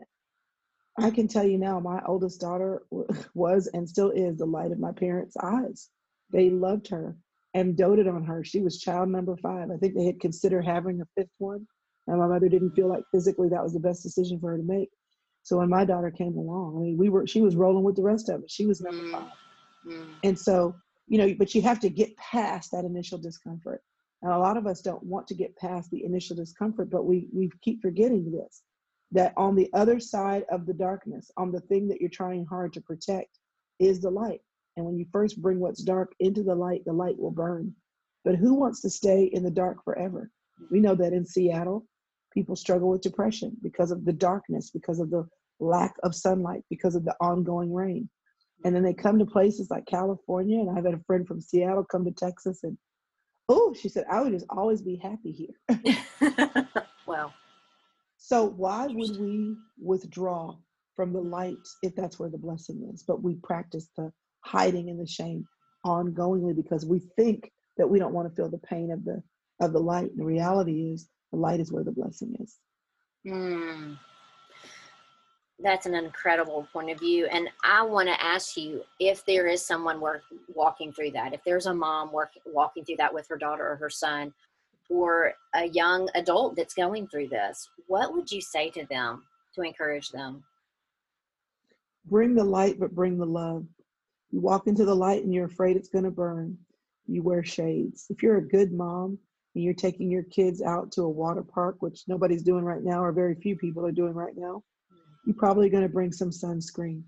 I 1.00 1.10
can 1.10 1.28
tell 1.28 1.46
you 1.46 1.58
now, 1.58 1.80
my 1.80 2.02
oldest 2.06 2.42
daughter 2.42 2.84
was 3.34 3.68
and 3.74 3.90
still 3.90 4.12
is 4.12 4.38
the 4.38 4.46
light 4.46 4.72
of 4.72 4.80
my 4.80 4.92
parents' 4.92 5.38
eyes. 5.42 5.90
They 6.32 6.52
loved 6.52 6.90
her 6.90 7.16
and 7.60 7.76
doted 7.76 8.08
on 8.08 8.24
her. 8.24 8.44
She 8.44 8.62
was 8.62 8.80
child 8.80 9.10
number 9.10 9.36
five. 9.38 9.70
I 9.70 9.78
think 9.78 9.94
they 9.94 10.06
had 10.06 10.20
considered 10.20 10.66
having 10.66 11.02
a 11.02 11.06
fifth 11.18 11.34
one, 11.38 11.68
and 12.08 12.18
my 12.18 12.28
mother 12.28 12.48
didn't 12.48 12.72
feel 12.72 12.88
like 12.88 13.04
physically 13.14 13.50
that 13.50 13.62
was 13.62 13.74
the 13.74 13.80
best 13.80 14.02
decision 14.02 14.40
for 14.40 14.52
her 14.52 14.58
to 14.58 14.64
make. 14.64 14.90
So 15.44 15.58
when 15.58 15.70
my 15.70 15.84
daughter 15.84 16.10
came 16.10 16.38
along, 16.38 16.78
I 16.78 16.80
mean, 16.80 16.98
we 16.98 17.10
were 17.10 17.28
she 17.28 17.42
was 17.42 17.56
rolling 17.56 17.84
with 17.84 17.96
the 17.96 18.02
rest 18.02 18.30
of 18.30 18.44
it. 18.44 18.50
She 18.50 18.66
was 18.66 18.82
number 18.82 19.04
mm. 19.04 19.12
five, 19.12 19.32
mm. 19.86 20.08
and 20.24 20.40
so 20.40 20.74
you 21.08 21.18
know, 21.18 21.36
but 21.38 21.54
you 21.54 21.62
have 21.64 21.80
to 21.82 21.90
get 21.90 22.16
past 22.18 22.72
that 22.72 22.86
initial 22.86 23.18
discomfort. 23.18 23.82
And 24.22 24.32
a 24.32 24.38
lot 24.38 24.58
of 24.58 24.68
us 24.68 24.82
don't 24.82 25.04
want 25.04 25.28
to 25.28 25.34
get 25.34 25.56
past 25.56 25.90
the 25.92 26.04
initial 26.04 26.36
discomfort, 26.36 26.90
but 26.90 27.06
we 27.06 27.28
we 27.34 27.52
keep 27.62 27.82
forgetting 27.82 28.32
this 28.32 28.64
that 29.12 29.34
on 29.36 29.56
the 29.56 29.70
other 29.74 30.00
side 30.00 30.46
of 30.52 30.66
the 30.66 30.74
darkness, 30.74 31.32
on 31.36 31.52
the 31.52 31.62
thing 31.62 31.88
that 31.88 32.00
you're 32.00 32.12
trying 32.12 32.46
hard 32.46 32.72
to 32.74 32.82
protect, 32.82 33.40
is 33.80 34.00
the 34.00 34.10
light. 34.10 34.42
And 34.78 34.86
when 34.86 34.98
you 34.98 35.06
first 35.12 35.42
bring 35.42 35.60
what's 35.60 35.84
dark 35.84 36.14
into 36.20 36.44
the 36.44 36.56
light, 36.56 36.84
the 36.86 36.94
light 36.94 37.18
will 37.18 37.32
burn. 37.32 37.74
But 38.24 38.36
who 38.36 38.54
wants 38.54 38.82
to 38.82 38.90
stay 38.90 39.26
in 39.26 39.44
the 39.44 39.52
dark 39.52 39.84
forever? 39.84 40.32
We 40.72 40.80
know 40.80 40.96
that 40.96 41.14
in 41.14 41.26
Seattle, 41.26 41.86
people 42.34 42.56
struggle 42.56 42.90
with 42.90 43.02
depression 43.02 43.58
because 43.62 43.92
of 43.92 44.06
the 44.06 44.14
darkness, 44.14 44.72
because 44.72 45.00
of 45.00 45.10
the 45.10 45.28
lack 45.60 45.94
of 46.04 46.16
sunlight, 46.16 46.64
because 46.70 46.96
of 46.96 47.06
the 47.06 47.16
ongoing 47.20 47.74
rain. 47.74 48.10
And 48.66 48.76
then 48.76 48.84
they 48.84 48.94
come 48.94 49.20
to 49.20 49.26
places 49.26 49.70
like 49.72 49.86
California, 49.86 50.60
and 50.60 50.78
I've 50.78 50.86
had 50.86 50.94
a 50.94 51.04
friend 51.08 51.26
from 51.26 51.40
Seattle 51.40 51.86
come 51.86 52.04
to 52.06 52.12
Texas, 52.12 52.60
and 52.64 52.78
oh, 53.48 53.74
she 53.74 53.90
said, 53.90 54.06
I 54.12 54.22
would 54.22 54.34
just 54.34 54.46
always 54.50 54.82
be 54.82 54.98
happy 54.98 55.32
here. 55.32 56.66
wow. 57.08 57.34
So 58.18 58.46
why 58.46 58.88
would 58.88 59.20
we 59.20 59.56
withdraw 59.82 60.56
from 60.96 61.14
the 61.14 61.22
light 61.22 61.58
if 61.82 61.96
that's 61.96 62.20
where 62.20 62.30
the 62.30 62.38
blessing 62.38 62.90
is? 62.94 63.04
But 63.04 63.24
we 63.24 63.36
practice 63.36 63.88
the 63.98 64.12
hiding 64.42 64.90
in 64.90 64.98
the 64.98 65.08
shame 65.08 65.46
ongoingly 65.86 66.56
because 66.56 66.86
we 66.86 67.00
think 67.16 67.52
that 67.78 67.88
we 67.88 68.00
don't 68.00 68.14
want 68.14 68.30
to 68.30 68.36
feel 68.36 68.50
the 68.50 68.58
pain 68.60 68.92
of 68.92 69.04
the 69.06 69.22
of 69.62 69.74
the 69.74 69.80
light. 69.80 70.10
And 70.10 70.20
the 70.20 70.26
reality 70.26 70.92
is 70.92 71.10
the 71.32 71.38
light 71.38 71.60
is 71.60 71.72
where 71.72 71.84
the 71.84 71.92
blessing 71.92 72.36
is. 72.40 72.58
Mm. 73.28 73.98
That's 75.62 75.86
an 75.86 75.96
incredible 75.96 76.68
point 76.72 76.90
of 76.90 77.00
view. 77.00 77.26
And 77.26 77.50
I 77.66 77.82
want 77.82 78.08
to 78.08 78.24
ask 78.24 78.56
you 78.56 78.84
if 79.00 79.26
there 79.26 79.48
is 79.48 79.66
someone 79.66 80.00
work, 80.00 80.22
walking 80.56 80.94
through 80.94 81.12
that, 81.12 81.34
if 81.34 81.42
there's 81.44 81.66
a 81.66 81.74
mom 81.74 82.14
work, 82.14 82.32
walking 82.46 82.86
through 82.86 82.96
that 82.98 83.14
with 83.14 83.28
her 83.28 83.38
daughter 83.38 83.70
or 83.70 83.76
her 83.76 83.90
son, 83.90 84.34
or 84.90 85.34
a 85.54 85.68
young 85.68 86.10
adult 86.16 86.56
that's 86.56 86.74
going 86.74 87.08
through 87.08 87.28
this, 87.28 87.70
what 87.88 88.14
would 88.14 88.32
you 88.32 88.42
say 88.42 88.70
to 88.70 88.86
them 88.86 89.24
to 89.54 89.62
encourage 89.62 90.10
them? 90.10 90.44
Bring 92.06 92.36
the 92.36 92.44
light, 92.44 92.80
but 92.80 92.96
bring 92.96 93.18
the 93.18 93.26
love. 93.26 93.66
You 94.32 94.40
walk 94.42 94.68
into 94.68 94.86
the 94.86 94.96
light 94.96 95.24
and 95.24 95.34
you're 95.34 95.46
afraid 95.46 95.76
it's 95.76 95.90
going 95.90 96.06
to 96.06 96.12
burn. 96.12 96.58
You 97.08 97.24
wear 97.24 97.44
shades. 97.44 98.06
If 98.10 98.22
you're 98.22 98.38
a 98.38 98.48
good 98.48 98.72
mom 98.72 99.18
and 99.56 99.64
you're 99.64 99.74
taking 99.74 100.12
your 100.12 100.24
kids 100.24 100.62
out 100.62 100.92
to 100.94 101.04
a 101.04 101.10
water 101.10 101.44
park, 101.44 101.78
which 101.80 102.04
nobody's 102.08 102.44
doing 102.44 102.64
right 102.64 102.84
now, 102.84 103.04
or 103.04 103.12
very 103.12 103.36
few 103.36 103.56
people 103.56 103.86
are 103.86 103.92
doing 103.92 104.14
right 104.14 104.36
now, 104.38 104.64
you're 105.26 105.36
probably 105.36 105.70
going 105.70 105.84
to 105.84 105.90
bring 105.90 106.12
some 106.12 106.30
sunscreen. 106.30 107.04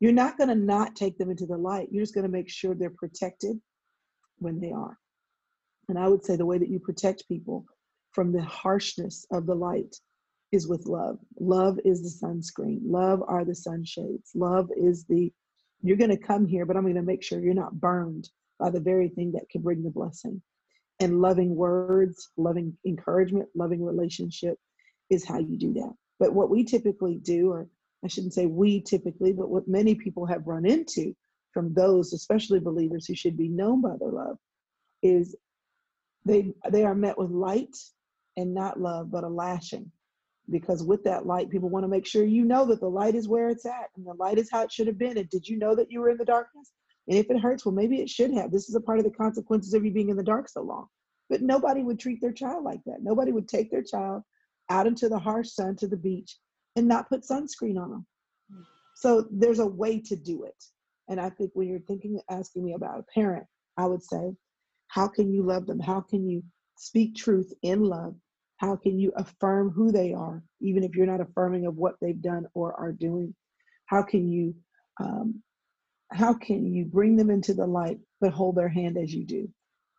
You're 0.00 0.12
not 0.12 0.36
going 0.36 0.48
to 0.48 0.54
not 0.54 0.96
take 0.96 1.16
them 1.18 1.30
into 1.30 1.46
the 1.46 1.56
light. 1.56 1.88
You're 1.90 2.02
just 2.02 2.14
going 2.14 2.26
to 2.26 2.32
make 2.32 2.50
sure 2.50 2.74
they're 2.74 2.90
protected 2.90 3.60
when 4.38 4.60
they 4.60 4.72
are. 4.72 4.98
And 5.88 5.98
I 5.98 6.08
would 6.08 6.24
say 6.24 6.36
the 6.36 6.46
way 6.46 6.58
that 6.58 6.68
you 6.68 6.80
protect 6.80 7.28
people 7.28 7.64
from 8.12 8.32
the 8.32 8.42
harshness 8.42 9.26
of 9.32 9.46
the 9.46 9.54
light 9.54 9.94
is 10.52 10.68
with 10.68 10.86
love. 10.86 11.18
Love 11.38 11.78
is 11.84 12.02
the 12.02 12.26
sunscreen. 12.26 12.80
Love 12.84 13.22
are 13.26 13.44
the 13.44 13.54
sunshades. 13.54 14.30
Love 14.34 14.70
is 14.76 15.04
the, 15.04 15.32
you're 15.84 15.98
going 15.98 16.10
to 16.10 16.16
come 16.16 16.46
here, 16.46 16.64
but 16.64 16.76
I'm 16.76 16.84
going 16.84 16.94
to 16.94 17.02
make 17.02 17.22
sure 17.22 17.38
you're 17.38 17.52
not 17.52 17.78
burned 17.78 18.30
by 18.58 18.70
the 18.70 18.80
very 18.80 19.08
thing 19.10 19.32
that 19.32 19.50
can 19.50 19.60
bring 19.60 19.82
the 19.82 19.90
blessing. 19.90 20.40
And 20.98 21.20
loving 21.20 21.54
words, 21.54 22.30
loving 22.38 22.76
encouragement, 22.86 23.50
loving 23.54 23.84
relationship 23.84 24.56
is 25.10 25.26
how 25.26 25.38
you 25.38 25.58
do 25.58 25.74
that. 25.74 25.92
But 26.18 26.32
what 26.32 26.48
we 26.48 26.64
typically 26.64 27.16
do, 27.16 27.50
or 27.50 27.68
I 28.02 28.08
shouldn't 28.08 28.32
say 28.32 28.46
we 28.46 28.80
typically, 28.80 29.32
but 29.32 29.50
what 29.50 29.68
many 29.68 29.94
people 29.94 30.24
have 30.24 30.46
run 30.46 30.64
into 30.64 31.14
from 31.52 31.74
those, 31.74 32.14
especially 32.14 32.60
believers 32.60 33.06
who 33.06 33.14
should 33.14 33.36
be 33.36 33.48
known 33.48 33.82
by 33.82 33.96
their 33.98 34.10
love, 34.10 34.38
is 35.02 35.36
they 36.24 36.54
they 36.70 36.84
are 36.84 36.94
met 36.94 37.18
with 37.18 37.30
light 37.30 37.76
and 38.38 38.54
not 38.54 38.80
love 38.80 39.10
but 39.10 39.24
a 39.24 39.28
lashing 39.28 39.90
because 40.50 40.82
with 40.82 41.02
that 41.04 41.26
light 41.26 41.50
people 41.50 41.68
want 41.68 41.84
to 41.84 41.88
make 41.88 42.06
sure 42.06 42.24
you 42.24 42.44
know 42.44 42.64
that 42.66 42.80
the 42.80 42.88
light 42.88 43.14
is 43.14 43.28
where 43.28 43.48
it's 43.48 43.66
at 43.66 43.88
and 43.96 44.06
the 44.06 44.14
light 44.14 44.38
is 44.38 44.50
how 44.50 44.62
it 44.62 44.72
should 44.72 44.86
have 44.86 44.98
been. 44.98 45.16
And 45.16 45.28
did 45.28 45.48
you 45.48 45.58
know 45.58 45.74
that 45.74 45.90
you 45.90 46.00
were 46.00 46.10
in 46.10 46.18
the 46.18 46.24
darkness? 46.24 46.72
And 47.08 47.18
if 47.18 47.30
it 47.30 47.40
hurts 47.40 47.64
well 47.64 47.74
maybe 47.74 48.00
it 48.00 48.10
should 48.10 48.32
have. 48.32 48.50
This 48.50 48.68
is 48.68 48.74
a 48.74 48.80
part 48.80 48.98
of 48.98 49.04
the 49.04 49.10
consequences 49.10 49.74
of 49.74 49.84
you 49.84 49.90
being 49.90 50.10
in 50.10 50.16
the 50.16 50.22
dark 50.22 50.48
so 50.48 50.62
long. 50.62 50.86
But 51.30 51.42
nobody 51.42 51.82
would 51.82 51.98
treat 51.98 52.20
their 52.20 52.32
child 52.32 52.64
like 52.64 52.80
that. 52.86 53.02
Nobody 53.02 53.32
would 53.32 53.48
take 53.48 53.70
their 53.70 53.82
child 53.82 54.22
out 54.70 54.86
into 54.86 55.08
the 55.08 55.18
harsh 55.18 55.50
sun 55.50 55.76
to 55.76 55.86
the 55.86 55.96
beach 55.96 56.38
and 56.76 56.88
not 56.88 57.08
put 57.08 57.22
sunscreen 57.22 57.78
on 57.78 57.90
them 57.90 58.06
so 58.96 59.26
there's 59.30 59.58
a 59.58 59.66
way 59.66 60.00
to 60.00 60.16
do 60.16 60.44
it. 60.44 60.64
And 61.08 61.20
i 61.20 61.28
think 61.28 61.50
when 61.54 61.68
you're 61.68 61.80
thinking 61.80 62.18
asking 62.30 62.64
me 62.64 62.72
about 62.72 63.00
a 63.00 63.04
parent 63.14 63.44
i 63.76 63.84
would 63.84 64.02
say 64.02 64.34
how 64.94 65.08
can 65.08 65.32
you 65.32 65.42
love 65.42 65.66
them? 65.66 65.80
How 65.80 66.00
can 66.00 66.28
you 66.28 66.42
speak 66.76 67.16
truth 67.16 67.52
in 67.62 67.82
love? 67.82 68.14
How 68.64 68.76
can 68.76 68.98
you 68.98 69.12
affirm 69.16 69.68
who 69.68 69.92
they 69.92 70.14
are, 70.14 70.42
even 70.62 70.84
if 70.84 70.96
you're 70.96 71.04
not 71.04 71.20
affirming 71.20 71.66
of 71.66 71.76
what 71.76 71.96
they've 72.00 72.22
done 72.22 72.46
or 72.54 72.72
are 72.80 72.92
doing? 72.92 73.34
How 73.84 74.02
can 74.02 74.26
you 74.26 74.54
um, 74.98 75.42
how 76.12 76.32
can 76.32 76.72
you 76.72 76.86
bring 76.86 77.14
them 77.14 77.28
into 77.28 77.52
the 77.52 77.66
light 77.66 77.98
but 78.22 78.32
hold 78.32 78.56
their 78.56 78.70
hand 78.70 78.96
as 78.96 79.12
you 79.12 79.26
do? 79.26 79.46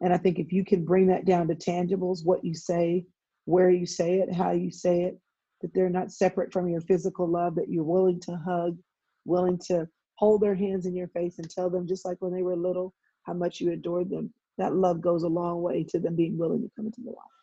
And 0.02 0.12
I 0.12 0.18
think 0.18 0.40
if 0.40 0.52
you 0.52 0.66
can 0.66 0.84
bring 0.84 1.06
that 1.08 1.26
down 1.26 1.48
to 1.48 1.56
tangibles, 1.56 2.26
what 2.26 2.44
you 2.44 2.56
say, 2.56 3.06
where 3.46 3.70
you 3.70 3.86
say 3.86 4.16
it, 4.16 4.34
how 4.34 4.52
you 4.52 4.72
say 4.72 5.04
it, 5.04 5.20
that 5.62 5.72
they're 5.76 5.88
not 5.88 6.12
separate 6.12 6.52
from 6.52 6.68
your 6.68 6.82
physical 6.82 7.28
love, 7.28 7.54
that 7.56 7.70
you're 7.70 7.84
willing 7.84 8.20
to 8.22 8.36
hug, 8.36 8.80
willing 9.26 9.60
to 9.68 9.88
hold 10.16 10.42
their 10.42 10.56
hands 10.56 10.88
in 10.88 10.96
your 10.96 11.10
face 11.10 11.38
and 11.38 11.52
tell 11.52 11.70
them, 11.70 11.86
just 11.86 12.04
like 12.04 12.18
when 12.20 12.34
they 12.34 12.42
were 12.42 12.56
little, 12.56 12.96
how 13.28 13.34
much 13.34 13.62
you 13.62 13.72
adored 13.74 14.10
them 14.10 14.34
that 14.58 14.74
love 14.74 15.02
goes 15.02 15.22
a 15.22 15.28
long 15.28 15.62
way 15.62 15.84
to 15.84 16.00
them 16.00 16.16
being 16.16 16.36
willing 16.38 16.64
to 16.64 16.72
come 16.76 16.86
into 16.88 17.02
the 17.02 17.12
light. 17.12 17.36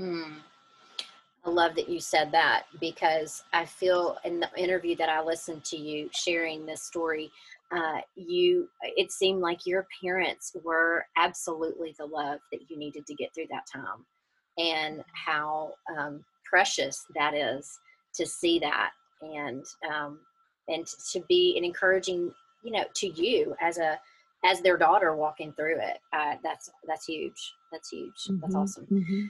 Mm. 0.00 0.36
I 1.46 1.50
love 1.50 1.74
that 1.76 1.88
you 1.88 2.00
said 2.00 2.32
that 2.32 2.64
because 2.80 3.42
I 3.52 3.66
feel 3.66 4.16
in 4.24 4.40
the 4.40 4.48
interview 4.56 4.96
that 4.96 5.10
I 5.10 5.22
listened 5.22 5.64
to 5.66 5.76
you 5.76 6.08
sharing 6.12 6.64
this 6.64 6.82
story, 6.82 7.30
uh, 7.70 8.00
you 8.16 8.68
it 8.82 9.12
seemed 9.12 9.40
like 9.40 9.66
your 9.66 9.86
parents 10.02 10.56
were 10.64 11.04
absolutely 11.18 11.94
the 11.98 12.06
love 12.06 12.38
that 12.50 12.60
you 12.68 12.78
needed 12.78 13.06
to 13.06 13.14
get 13.14 13.34
through 13.34 13.48
that 13.50 13.66
time, 13.70 14.06
and 14.56 15.04
how 15.12 15.74
um, 15.98 16.24
precious 16.44 17.04
that 17.14 17.34
is 17.34 17.78
to 18.14 18.26
see 18.26 18.58
that 18.60 18.90
and 19.20 19.64
um, 19.92 20.20
and 20.68 20.86
to 21.12 21.20
be 21.28 21.56
an 21.58 21.64
encouraging, 21.64 22.32
you 22.62 22.70
know, 22.70 22.84
to 22.94 23.08
you 23.08 23.54
as 23.60 23.76
a 23.78 23.98
as 24.44 24.60
their 24.60 24.76
daughter 24.78 25.14
walking 25.14 25.52
through 25.52 25.78
it. 25.78 25.98
Uh, 26.12 26.36
that's 26.42 26.70
that's 26.86 27.04
huge. 27.06 27.54
That's 27.70 27.90
huge. 27.90 28.14
Mm-hmm, 28.28 28.40
that's 28.40 28.54
awesome. 28.54 28.86
Mm-hmm. 28.86 29.26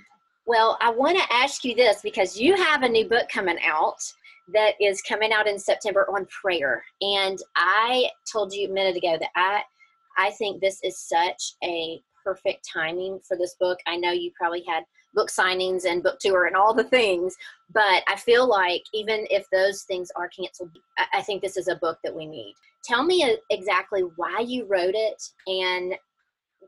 Well, 0.46 0.76
I 0.80 0.90
want 0.90 1.16
to 1.16 1.32
ask 1.32 1.64
you 1.64 1.74
this 1.74 2.00
because 2.02 2.38
you 2.38 2.54
have 2.56 2.82
a 2.82 2.88
new 2.88 3.08
book 3.08 3.28
coming 3.30 3.58
out 3.64 3.96
that 4.52 4.74
is 4.78 5.00
coming 5.02 5.32
out 5.32 5.48
in 5.48 5.58
September 5.58 6.06
on 6.14 6.26
prayer. 6.26 6.84
And 7.00 7.38
I 7.56 8.10
told 8.30 8.52
you 8.52 8.68
a 8.68 8.72
minute 8.72 8.96
ago 8.96 9.16
that 9.18 9.30
I 9.34 9.62
I 10.16 10.30
think 10.32 10.60
this 10.60 10.78
is 10.84 10.98
such 10.98 11.54
a 11.64 12.00
perfect 12.24 12.68
timing 12.72 13.20
for 13.26 13.36
this 13.36 13.56
book. 13.58 13.78
I 13.86 13.96
know 13.96 14.12
you 14.12 14.30
probably 14.38 14.62
had 14.66 14.84
book 15.14 15.28
signings 15.28 15.86
and 15.86 16.02
book 16.02 16.18
tour 16.20 16.46
and 16.46 16.56
all 16.56 16.74
the 16.74 16.84
things, 16.84 17.34
but 17.72 18.02
I 18.06 18.16
feel 18.16 18.48
like 18.48 18.82
even 18.92 19.26
if 19.30 19.46
those 19.50 19.82
things 19.82 20.10
are 20.14 20.28
canceled, 20.28 20.70
I 21.12 21.22
think 21.22 21.42
this 21.42 21.56
is 21.56 21.68
a 21.68 21.76
book 21.76 21.98
that 22.04 22.14
we 22.14 22.26
need. 22.26 22.54
Tell 22.84 23.02
me 23.02 23.24
uh, 23.24 23.36
exactly 23.50 24.02
why 24.16 24.40
you 24.40 24.66
wrote 24.66 24.94
it 24.94 25.22
and 25.46 25.94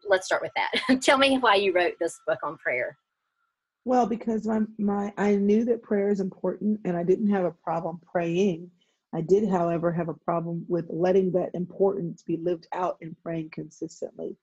let's 0.09 0.27
start 0.27 0.43
with 0.43 0.53
that. 0.57 1.01
Tell 1.03 1.19
me 1.19 1.39
why 1.39 1.57
you 1.57 1.73
wrote 1.73 1.95
this 2.01 2.19
book 2.27 2.39
on 2.43 2.57
prayer. 2.57 2.97
Well, 3.87 4.09
because 4.09 4.49
my, 4.49 4.62
my 4.79 5.12
I 5.16 5.37
knew 5.37 5.64
that 5.66 5.85
prayer 5.85 6.11
is 6.11 6.18
important 6.18 6.81
and 6.85 6.96
I 6.96 7.05
didn't 7.05 7.31
have 7.31 7.44
a 7.44 7.53
problem 7.53 8.01
praying. 8.12 8.68
I 9.14 9.20
did, 9.20 9.49
however, 9.49 9.92
have 9.92 10.09
a 10.09 10.14
problem 10.14 10.66
with 10.68 10.87
letting 10.90 11.31
that 11.33 11.55
importance 11.55 12.25
be 12.25 12.37
lived 12.37 12.66
out 12.72 12.96
in 13.01 13.14
praying 13.22 13.51
consistently. 13.53 14.37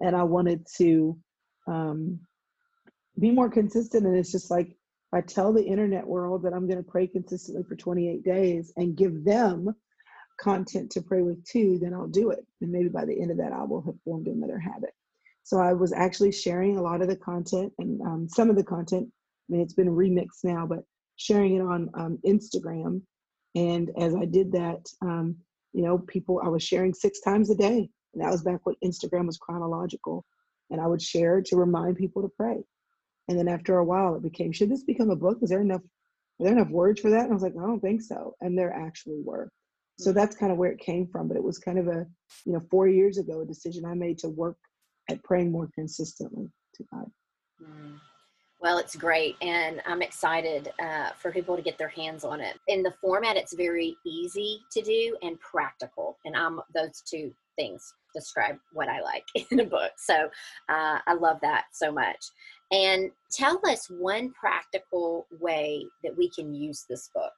And 0.00 0.14
I 0.14 0.22
wanted 0.22 0.68
to 0.76 1.18
um, 1.66 2.20
be 3.18 3.32
more 3.32 3.50
consistent. 3.50 4.06
And 4.06 4.16
it's 4.16 4.30
just 4.30 4.52
like, 4.52 4.76
I 5.12 5.20
tell 5.20 5.52
the 5.52 5.64
internet 5.64 6.06
world 6.06 6.44
that 6.44 6.52
I'm 6.52 6.68
going 6.68 6.82
to 6.82 6.88
pray 6.88 7.08
consistently 7.08 7.64
for 7.64 7.74
28 7.74 8.22
days 8.22 8.72
and 8.76 8.96
give 8.96 9.24
them 9.24 9.74
content 10.38 10.92
to 10.92 11.02
pray 11.02 11.22
with 11.22 11.44
too, 11.44 11.80
then 11.82 11.92
I'll 11.92 12.06
do 12.06 12.30
it. 12.30 12.46
And 12.60 12.70
maybe 12.70 12.88
by 12.88 13.04
the 13.04 13.20
end 13.20 13.32
of 13.32 13.38
that, 13.38 13.52
I 13.52 13.64
will 13.64 13.82
have 13.82 13.96
formed 14.04 14.28
another 14.28 14.60
habit. 14.60 14.94
So 15.46 15.60
I 15.60 15.74
was 15.74 15.92
actually 15.92 16.32
sharing 16.32 16.76
a 16.76 16.82
lot 16.82 17.02
of 17.02 17.06
the 17.06 17.14
content 17.14 17.72
and 17.78 18.02
um, 18.02 18.28
some 18.28 18.50
of 18.50 18.56
the 18.56 18.64
content. 18.64 19.06
I 19.08 19.52
mean, 19.52 19.60
it's 19.62 19.74
been 19.74 19.94
remixed 19.94 20.42
now, 20.42 20.66
but 20.66 20.80
sharing 21.14 21.54
it 21.54 21.60
on 21.60 21.88
um, 21.94 22.18
Instagram. 22.26 23.00
And 23.54 23.92
as 23.96 24.16
I 24.16 24.24
did 24.24 24.50
that, 24.50 24.84
um, 25.02 25.36
you 25.72 25.84
know, 25.84 25.98
people, 25.98 26.40
I 26.44 26.48
was 26.48 26.64
sharing 26.64 26.92
six 26.92 27.20
times 27.20 27.48
a 27.48 27.54
day. 27.54 27.88
And 28.12 28.24
that 28.24 28.32
was 28.32 28.42
back 28.42 28.58
when 28.64 28.74
Instagram 28.84 29.26
was 29.26 29.38
chronological. 29.38 30.24
And 30.70 30.80
I 30.80 30.88
would 30.88 31.00
share 31.00 31.40
to 31.42 31.56
remind 31.56 31.96
people 31.96 32.22
to 32.22 32.32
pray. 32.36 32.64
And 33.28 33.38
then 33.38 33.46
after 33.46 33.78
a 33.78 33.84
while, 33.84 34.16
it 34.16 34.24
became, 34.24 34.50
should 34.50 34.68
this 34.68 34.82
become 34.82 35.10
a 35.10 35.16
book? 35.16 35.38
Is 35.42 35.50
there 35.50 35.60
enough? 35.60 35.82
Are 36.40 36.44
there 36.44 36.54
enough 36.54 36.70
words 36.70 37.00
for 37.00 37.10
that? 37.10 37.22
And 37.22 37.30
I 37.30 37.34
was 37.34 37.44
like, 37.44 37.54
I 37.56 37.64
don't 37.64 37.78
think 37.78 38.02
so. 38.02 38.34
And 38.40 38.58
there 38.58 38.72
actually 38.72 39.20
were. 39.22 39.48
So 40.00 40.10
that's 40.10 40.34
kind 40.34 40.50
of 40.50 40.58
where 40.58 40.72
it 40.72 40.80
came 40.80 41.06
from. 41.06 41.28
But 41.28 41.36
it 41.36 41.44
was 41.44 41.58
kind 41.58 41.78
of 41.78 41.86
a, 41.86 42.04
you 42.44 42.52
know, 42.52 42.62
four 42.68 42.88
years 42.88 43.18
ago, 43.18 43.42
a 43.42 43.46
decision 43.46 43.84
I 43.84 43.94
made 43.94 44.18
to 44.18 44.28
work 44.28 44.56
at 45.10 45.22
praying 45.22 45.52
more 45.52 45.68
consistently 45.74 46.50
to 46.74 46.84
God. 46.92 47.10
Mm. 47.62 47.98
Well, 48.60 48.78
it's 48.78 48.96
great, 48.96 49.36
and 49.42 49.82
I'm 49.86 50.00
excited 50.00 50.72
uh, 50.82 51.10
for 51.18 51.30
people 51.30 51.56
to 51.56 51.62
get 51.62 51.76
their 51.76 51.88
hands 51.88 52.24
on 52.24 52.40
it. 52.40 52.58
In 52.68 52.82
the 52.82 52.94
format, 53.02 53.36
it's 53.36 53.54
very 53.54 53.94
easy 54.06 54.60
to 54.72 54.80
do 54.80 55.16
and 55.22 55.38
practical, 55.40 56.16
and 56.24 56.34
I'm 56.34 56.60
those 56.74 57.02
two 57.08 57.32
things 57.56 57.92
describe 58.16 58.56
what 58.72 58.88
I 58.88 59.00
like 59.00 59.24
in 59.50 59.60
a 59.60 59.64
book. 59.64 59.92
So 59.98 60.14
uh, 60.68 60.98
I 61.06 61.12
love 61.12 61.38
that 61.42 61.66
so 61.72 61.92
much. 61.92 62.24
And 62.72 63.10
tell 63.30 63.60
us 63.66 63.86
one 63.88 64.32
practical 64.32 65.26
way 65.38 65.84
that 66.02 66.16
we 66.16 66.30
can 66.30 66.52
use 66.52 66.84
this 66.88 67.10
book. 67.14 67.32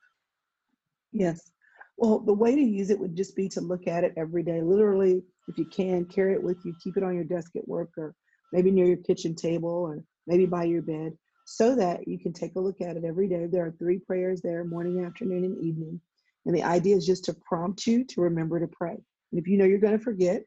Yes. 1.13 1.51
Well, 1.99 2.21
the 2.21 2.33
way 2.33 2.55
to 2.55 2.63
use 2.63 2.91
it 2.91 2.99
would 2.99 3.17
just 3.17 3.35
be 3.35 3.49
to 3.51 3.61
look 3.61 3.89
at 3.89 4.05
it 4.05 4.15
every 4.17 4.43
day. 4.43 4.63
Literally, 4.63 5.23
if 5.49 5.59
you 5.59 5.65
can, 5.65 6.05
carry 6.05 6.35
it 6.35 6.43
with 6.43 6.59
you, 6.65 6.75
keep 6.83 6.97
it 6.97 7.03
on 7.03 7.15
your 7.15 7.25
desk 7.25 7.53
at 7.57 7.67
work 7.67 7.91
or 7.97 8.15
maybe 8.53 8.71
near 8.71 8.87
your 8.87 8.99
kitchen 8.99 9.35
table 9.35 9.71
or 9.71 10.03
maybe 10.27 10.47
by 10.47 10.65
your 10.65 10.83
bed 10.83 11.13
so 11.45 11.75
that 11.75 12.07
you 12.07 12.19
can 12.19 12.33
take 12.33 12.55
a 12.57 12.61
look 12.61 12.81
at 12.81 12.97
it 12.97 13.05
every 13.05 13.29
day. 13.29 13.47
There 13.47 13.65
are 13.65 13.75
three 13.79 13.99
prayers 13.99 14.43
there 14.43 14.65
morning, 14.65 15.05
afternoon, 15.05 15.45
and 15.45 15.65
evening. 15.65 16.01
And 16.47 16.55
the 16.55 16.63
idea 16.63 16.97
is 16.97 17.07
just 17.07 17.25
to 17.25 17.35
prompt 17.35 17.87
you 17.87 18.05
to 18.05 18.21
remember 18.21 18.61
to 18.61 18.69
pray. 18.69 18.97
And 19.33 19.41
if 19.41 19.47
you 19.47 19.57
know 19.57 19.65
you're 19.65 19.79
going 19.79 19.99
to 19.99 20.05
forget, 20.05 20.43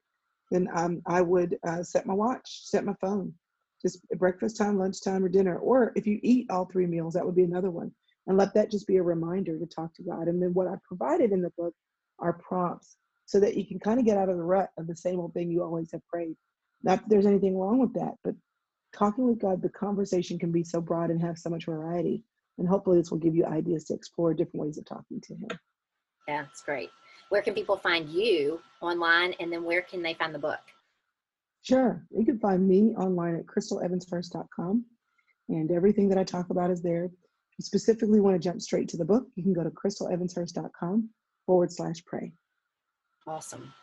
then 0.51 0.67
um, 0.73 1.01
I 1.07 1.21
would 1.21 1.57
uh, 1.67 1.83
set 1.83 2.05
my 2.05 2.13
watch, 2.13 2.61
set 2.65 2.85
my 2.85 2.95
phone, 3.01 3.33
just 3.81 4.07
breakfast 4.17 4.57
time, 4.57 4.77
lunchtime, 4.77 5.23
or 5.23 5.29
dinner. 5.29 5.57
Or 5.57 5.91
if 5.95 6.05
you 6.05 6.19
eat 6.21 6.47
all 6.49 6.65
three 6.65 6.85
meals, 6.85 7.13
that 7.13 7.25
would 7.25 7.35
be 7.35 7.43
another 7.43 7.71
one 7.71 7.91
and 8.27 8.37
let 8.37 8.53
that 8.53 8.71
just 8.71 8.87
be 8.87 8.97
a 8.97 9.03
reminder 9.03 9.57
to 9.57 9.65
talk 9.65 9.93
to 9.95 10.03
God. 10.03 10.27
And 10.27 10.41
then 10.41 10.53
what 10.53 10.67
I 10.67 10.75
provided 10.87 11.31
in 11.31 11.41
the 11.41 11.51
book 11.57 11.73
are 12.19 12.33
prompts 12.33 12.97
so 13.31 13.39
that 13.39 13.55
you 13.55 13.65
can 13.65 13.79
kind 13.79 13.97
of 13.97 14.05
get 14.05 14.17
out 14.17 14.27
of 14.27 14.35
the 14.35 14.43
rut 14.43 14.71
of 14.77 14.87
the 14.87 14.95
same 14.95 15.17
old 15.17 15.33
thing 15.33 15.49
you 15.49 15.63
always 15.63 15.89
have 15.93 16.05
prayed. 16.05 16.35
Not 16.83 16.99
that 16.99 17.09
there's 17.09 17.25
anything 17.25 17.57
wrong 17.57 17.79
with 17.79 17.93
that, 17.93 18.15
but 18.25 18.35
talking 18.91 19.25
with 19.25 19.39
God, 19.39 19.61
the 19.61 19.69
conversation 19.69 20.37
can 20.37 20.51
be 20.51 20.65
so 20.65 20.81
broad 20.81 21.11
and 21.11 21.21
have 21.21 21.37
so 21.37 21.49
much 21.49 21.63
variety. 21.63 22.25
And 22.57 22.67
hopefully, 22.67 22.97
this 22.97 23.09
will 23.09 23.19
give 23.19 23.33
you 23.33 23.45
ideas 23.45 23.85
to 23.85 23.93
explore 23.93 24.33
different 24.33 24.65
ways 24.65 24.77
of 24.77 24.83
talking 24.83 25.21
to 25.21 25.33
Him. 25.33 25.47
Yeah, 26.27 26.43
it's 26.51 26.61
great. 26.61 26.89
Where 27.29 27.41
can 27.41 27.53
people 27.53 27.77
find 27.77 28.09
you 28.09 28.59
online, 28.81 29.33
and 29.39 29.49
then 29.49 29.63
where 29.63 29.81
can 29.81 30.03
they 30.03 30.13
find 30.13 30.35
the 30.35 30.39
book? 30.39 30.59
Sure. 31.61 32.05
You 32.11 32.25
can 32.25 32.37
find 32.37 32.67
me 32.67 32.93
online 32.97 33.35
at 33.35 33.45
crystalevanshurst.com, 33.45 34.85
and 35.47 35.71
everything 35.71 36.09
that 36.09 36.17
I 36.17 36.25
talk 36.25 36.49
about 36.49 36.69
is 36.69 36.81
there 36.81 37.05
If 37.05 37.11
you 37.59 37.63
specifically 37.63 38.19
want 38.19 38.35
to 38.35 38.45
jump 38.45 38.61
straight 38.61 38.89
to 38.89 38.97
the 38.97 39.05
book, 39.05 39.23
you 39.35 39.43
can 39.43 39.53
go 39.53 39.63
to 39.63 39.69
crystalevanshurst.com 39.69 41.09
forward 41.45 41.71
slash 41.71 42.03
pray. 42.05 42.33
Awesome. 43.27 43.73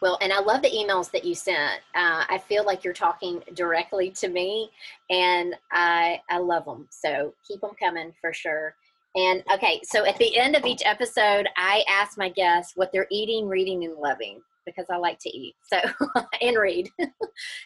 Well, 0.00 0.18
and 0.20 0.32
I 0.32 0.40
love 0.40 0.62
the 0.62 0.70
emails 0.70 1.10
that 1.10 1.24
you 1.24 1.34
sent. 1.34 1.80
Uh, 1.94 2.24
I 2.28 2.38
feel 2.38 2.64
like 2.64 2.84
you're 2.84 2.94
talking 2.94 3.42
directly 3.54 4.10
to 4.12 4.28
me, 4.28 4.70
and 5.10 5.56
I 5.72 6.20
I 6.30 6.38
love 6.38 6.64
them. 6.64 6.86
So 6.90 7.34
keep 7.46 7.60
them 7.60 7.72
coming 7.78 8.12
for 8.20 8.32
sure. 8.32 8.74
And 9.16 9.42
okay, 9.52 9.80
so 9.84 10.04
at 10.06 10.16
the 10.18 10.38
end 10.38 10.54
of 10.54 10.64
each 10.64 10.82
episode, 10.84 11.48
I 11.56 11.82
ask 11.88 12.16
my 12.16 12.28
guests 12.28 12.74
what 12.76 12.92
they're 12.92 13.08
eating, 13.10 13.48
reading, 13.48 13.84
and 13.84 13.96
loving 13.96 14.40
because 14.64 14.86
I 14.90 14.96
like 14.96 15.18
to 15.20 15.30
eat. 15.30 15.56
So 15.62 15.78
and 16.40 16.56
read. 16.56 16.88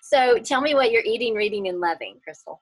so 0.02 0.38
tell 0.38 0.62
me 0.62 0.74
what 0.74 0.90
you're 0.90 1.04
eating, 1.04 1.34
reading, 1.34 1.68
and 1.68 1.80
loving, 1.80 2.16
Crystal. 2.24 2.60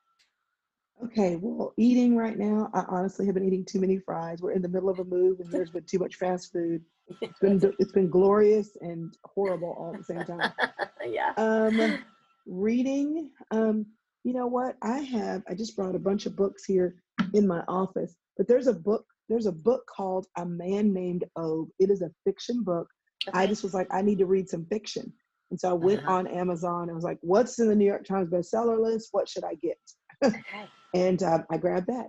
Okay, 1.05 1.37
well, 1.37 1.73
eating 1.77 2.15
right 2.15 2.39
now, 2.39 2.71
I 2.75 2.85
honestly 2.89 3.25
have 3.27 3.35
been 3.35 3.47
eating 3.47 3.65
too 3.65 3.81
many 3.81 3.99
fries. 3.99 4.43
We're 4.43 4.53
in 4.53 4.63
the 4.63 4.69
middle 4.69 4.91
of 4.91 4.99
a 4.99 5.05
move, 5.05 5.41
and 5.41 5.51
there's 5.51 5.71
been 5.71 5.85
too 5.85 5.99
much 5.99 6.17
fast 6.17 6.53
food. 6.53 6.83
It's 7.23 7.39
been 7.39 7.61
it's 7.79 7.93
been 7.93 8.11
glorious 8.11 8.77
and 8.81 9.17
horrible 9.25 9.75
all 9.79 9.95
at 9.95 9.99
the 9.99 10.05
same 10.05 10.25
time. 10.25 10.53
yeah. 11.07 11.33
Um, 11.37 11.99
reading. 12.47 13.31
Um, 13.51 13.87
you 14.25 14.35
know 14.35 14.47
what? 14.47 14.77
I 14.83 14.99
have. 14.99 15.43
I 15.49 15.55
just 15.55 15.75
brought 15.75 15.95
a 15.95 16.01
bunch 16.01 16.27
of 16.27 16.37
books 16.37 16.65
here 16.65 16.97
in 17.33 17.47
my 17.47 17.63
office, 17.67 18.15
but 18.37 18.47
there's 18.47 18.67
a 18.67 18.75
book. 18.75 19.05
There's 19.31 19.47
a 19.47 19.53
book 19.53 19.85
called 19.87 20.27
A 20.37 20.45
Man 20.45 20.93
Named 20.93 21.25
Ove. 21.37 21.69
It 21.79 21.91
is 21.91 22.03
a 22.03 22.11
fiction 22.25 22.63
book. 22.63 22.89
Okay. 23.27 23.39
I 23.39 23.47
just 23.47 23.63
was 23.63 23.75
like, 23.75 23.87
I 23.91 24.03
need 24.03 24.19
to 24.19 24.27
read 24.27 24.51
some 24.51 24.67
fiction, 24.67 25.11
and 25.51 25.59
so 25.59 25.71
I 25.71 25.73
went 25.73 26.01
uh-huh. 26.01 26.13
on 26.13 26.27
Amazon. 26.27 26.83
And 26.83 26.91
I 26.91 26.95
was 26.95 27.05
like, 27.05 27.19
What's 27.23 27.59
in 27.59 27.69
the 27.69 27.77
New 27.77 27.87
York 27.87 28.05
Times 28.05 28.29
bestseller 28.29 28.79
list? 28.79 29.09
What 29.13 29.31
should 29.31 29.45
I 29.45 29.55
get? 29.55 29.79
okay 30.23 30.69
and 30.95 31.23
uh, 31.23 31.39
I 31.51 31.57
grabbed 31.57 31.87
that. 31.89 32.09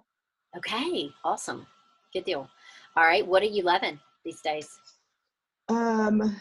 Okay, 0.57 1.09
awesome, 1.23 1.65
good 2.13 2.25
deal. 2.25 2.47
All 2.97 3.03
right, 3.03 3.25
what 3.25 3.41
are 3.43 3.47
you 3.47 3.63
loving 3.63 3.99
these 4.25 4.41
days? 4.41 4.67
Um, 5.69 6.35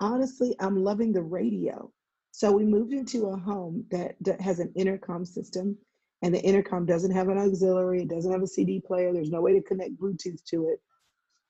honestly, 0.00 0.56
I'm 0.60 0.82
loving 0.82 1.12
the 1.12 1.22
radio. 1.22 1.90
So 2.32 2.52
we 2.52 2.64
moved 2.64 2.92
into 2.92 3.26
a 3.26 3.36
home 3.36 3.84
that, 3.90 4.14
that 4.22 4.40
has 4.40 4.60
an 4.60 4.72
intercom 4.74 5.24
system, 5.24 5.76
and 6.22 6.34
the 6.34 6.40
intercom 6.40 6.86
doesn't 6.86 7.10
have 7.10 7.28
an 7.28 7.38
auxiliary. 7.38 8.02
It 8.02 8.10
doesn't 8.10 8.32
have 8.32 8.42
a 8.42 8.46
CD 8.46 8.80
player. 8.80 9.12
There's 9.12 9.30
no 9.30 9.40
way 9.40 9.52
to 9.52 9.62
connect 9.62 9.98
Bluetooth 10.00 10.42
to 10.50 10.68
it. 10.68 10.80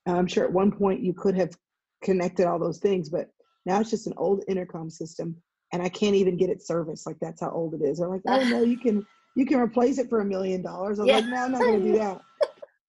I'm 0.06 0.26
sure 0.26 0.44
at 0.44 0.52
one 0.52 0.72
point 0.72 1.02
you 1.02 1.12
could 1.12 1.36
have 1.36 1.56
connected 2.02 2.46
all 2.46 2.58
those 2.58 2.78
things, 2.78 3.08
but 3.08 3.28
now 3.66 3.80
it's 3.80 3.90
just 3.90 4.06
an 4.06 4.14
old 4.16 4.42
intercom 4.48 4.90
system, 4.90 5.36
and 5.72 5.82
I 5.82 5.88
can't 5.88 6.16
even 6.16 6.36
get 6.36 6.50
it 6.50 6.66
serviced. 6.66 7.06
Like 7.06 7.18
that's 7.20 7.40
how 7.40 7.50
old 7.50 7.74
it 7.74 7.82
is. 7.82 7.98
They're 7.98 8.08
like, 8.08 8.22
oh 8.26 8.42
no, 8.48 8.62
you 8.62 8.78
can 8.78 9.06
you 9.36 9.46
can 9.46 9.60
replace 9.60 9.98
it 9.98 10.08
for 10.08 10.20
a 10.20 10.24
million 10.24 10.62
dollars. 10.62 10.98
I 10.98 11.02
was 11.02 11.08
yeah. 11.08 11.16
like, 11.16 11.26
no, 11.26 11.36
I'm 11.36 11.52
not 11.52 11.60
going 11.60 11.80
to 11.80 11.92
do 11.92 11.98
that. 11.98 12.20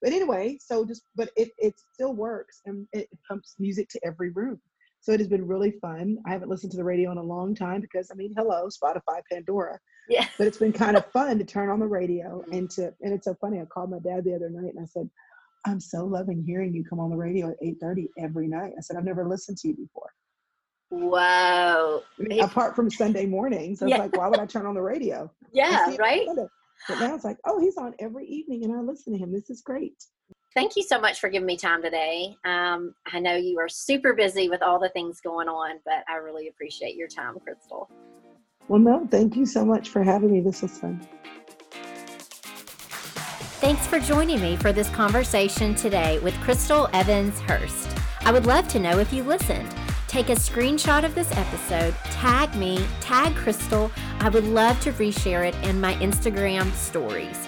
but 0.01 0.12
anyway, 0.12 0.58
so 0.60 0.86
just, 0.86 1.04
but 1.15 1.30
it, 1.36 1.49
it 1.58 1.75
still 1.93 2.13
works 2.13 2.62
and 2.65 2.88
it 2.93 3.08
pumps 3.27 3.56
music 3.60 3.89
to 3.89 3.99
every 4.04 4.32
room. 4.32 4.60
So 5.01 5.12
it 5.12 5.19
has 5.19 5.27
been 5.27 5.47
really 5.47 5.71
fun. 5.82 6.17
I 6.27 6.32
haven't 6.32 6.49
listened 6.49 6.71
to 6.71 6.77
the 6.77 6.84
radio 6.84 7.12
in 7.12 7.17
a 7.17 7.23
long 7.23 7.56
time 7.56 7.82
because 7.82 8.10
I 8.12 8.15
mean, 8.15 8.34
hello, 8.38 8.67
Spotify, 8.67 9.21
Pandora. 9.32 9.80
Yeah. 10.10 10.27
But 10.38 10.47
it's 10.47 10.58
been 10.58 10.73
kind 10.73 10.95
of 10.95 11.06
fun 11.13 11.39
to 11.39 11.43
turn 11.43 11.69
on 11.69 11.80
the 11.80 11.88
radio 11.88 12.41
mm-hmm. 12.41 12.54
and 12.54 12.69
to, 12.71 12.93
and 13.01 13.13
it's 13.13 13.25
so 13.25 13.36
funny. 13.41 13.60
I 13.60 13.65
called 13.65 13.89
my 13.89 13.99
dad 13.99 14.23
the 14.23 14.36
other 14.36 14.49
night 14.49 14.73
and 14.75 14.80
I 14.80 14.86
said, 14.86 15.10
I'm 15.65 15.80
so 15.80 16.06
loving 16.06 16.43
hearing 16.43 16.73
you 16.73 16.84
come 16.84 16.99
on 16.99 17.10
the 17.10 17.17
radio 17.17 17.49
at 17.49 17.62
8:30 17.62 18.08
every 18.17 18.47
night. 18.47 18.73
I 18.77 18.82
said, 18.82 18.97
I've 18.97 19.06
never 19.06 19.27
listened 19.27 19.58
to 19.60 19.67
you 19.67 19.75
before. 19.75 20.10
Whoa. 20.91 22.04
I 22.19 22.21
mean, 22.21 22.41
apart 22.41 22.75
from 22.75 22.91
Sunday 22.91 23.25
mornings, 23.25 23.80
so 23.80 23.88
yeah. 23.88 23.97
like, 23.97 24.15
why 24.15 24.27
would 24.27 24.39
I 24.39 24.45
turn 24.45 24.65
on 24.65 24.75
the 24.75 24.82
radio? 24.82 25.32
Yeah, 25.54 25.93
right. 25.99 26.25
But 26.88 26.99
now 27.01 27.13
it's 27.13 27.25
like, 27.25 27.36
oh, 27.43 27.60
he's 27.60 27.75
on 27.75 27.93
every 27.99 28.25
evening 28.25 28.63
and 28.63 28.73
I 28.73 28.80
listen 28.80 29.12
to 29.12 29.19
him. 29.19 29.34
This 29.34 29.49
is 29.49 29.62
great. 29.62 30.01
Thank 30.54 30.77
you 30.77 30.84
so 30.84 30.97
much 30.97 31.19
for 31.19 31.27
giving 31.27 31.45
me 31.45 31.58
time 31.58 31.82
today. 31.82 32.38
Um, 32.45 32.93
I 33.12 33.19
know 33.19 33.36
you 33.36 33.60
are 33.60 33.67
super 33.67 34.13
busy 34.13 34.47
with 34.47 34.62
all 34.62 34.80
the 34.80 34.88
things 34.88 35.19
going 35.19 35.49
on, 35.49 35.82
but 35.84 36.06
I 36.08 36.15
really 36.15 36.47
appreciate 36.47 36.95
your 36.95 37.10
time, 37.10 37.38
Crystal. 37.43 37.89
Well, 38.69 38.80
no, 38.80 39.06
thank 39.12 39.36
you 39.36 39.45
so 39.45 39.65
much 39.65 39.89
for 39.89 40.04
having 40.04 40.32
me. 40.32 40.39
This 40.39 40.62
was 40.62 40.77
fun. 40.77 41.06
Thanks 43.60 43.86
for 43.88 43.99
joining 43.99 44.39
me 44.39 44.56
for 44.56 44.71
this 44.71 44.89
conversation 44.91 45.75
today 45.75 46.17
with 46.19 46.34
Crystal 46.39 46.88
Evans 46.93 47.38
Hurst. 47.41 47.89
I 48.21 48.32
would 48.32 48.45
love 48.45 48.69
to 48.69 48.80
know 48.80 48.99
if 48.99 49.12
you 49.12 49.23
listened. 49.23 49.67
Take 50.12 50.28
a 50.28 50.34
screenshot 50.34 51.06
of 51.06 51.15
this 51.15 51.32
episode, 51.38 51.95
tag 52.12 52.54
me, 52.56 52.86
tag 53.00 53.34
Crystal. 53.34 53.89
I 54.19 54.28
would 54.28 54.43
love 54.43 54.78
to 54.82 54.91
reshare 54.91 55.47
it 55.47 55.56
in 55.65 55.80
my 55.80 55.93
Instagram 55.95 56.69
stories. 56.74 57.47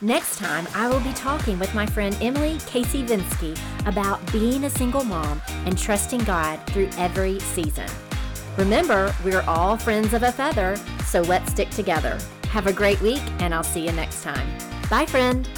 Next 0.00 0.36
time, 0.36 0.66
I 0.74 0.88
will 0.88 0.98
be 0.98 1.12
talking 1.12 1.60
with 1.60 1.72
my 1.76 1.86
friend 1.86 2.18
Emily 2.20 2.58
Casey 2.66 3.04
Vinsky 3.04 3.56
about 3.86 4.20
being 4.32 4.64
a 4.64 4.70
single 4.70 5.04
mom 5.04 5.40
and 5.64 5.78
trusting 5.78 6.24
God 6.24 6.58
through 6.66 6.90
every 6.98 7.38
season. 7.38 7.88
Remember, 8.56 9.14
we're 9.24 9.42
all 9.42 9.76
friends 9.76 10.12
of 10.12 10.24
a 10.24 10.32
feather, 10.32 10.74
so 11.04 11.20
let's 11.20 11.52
stick 11.52 11.70
together. 11.70 12.18
Have 12.48 12.66
a 12.66 12.72
great 12.72 13.00
week, 13.00 13.22
and 13.38 13.54
I'll 13.54 13.62
see 13.62 13.86
you 13.86 13.92
next 13.92 14.24
time. 14.24 14.48
Bye, 14.90 15.06
friend. 15.06 15.48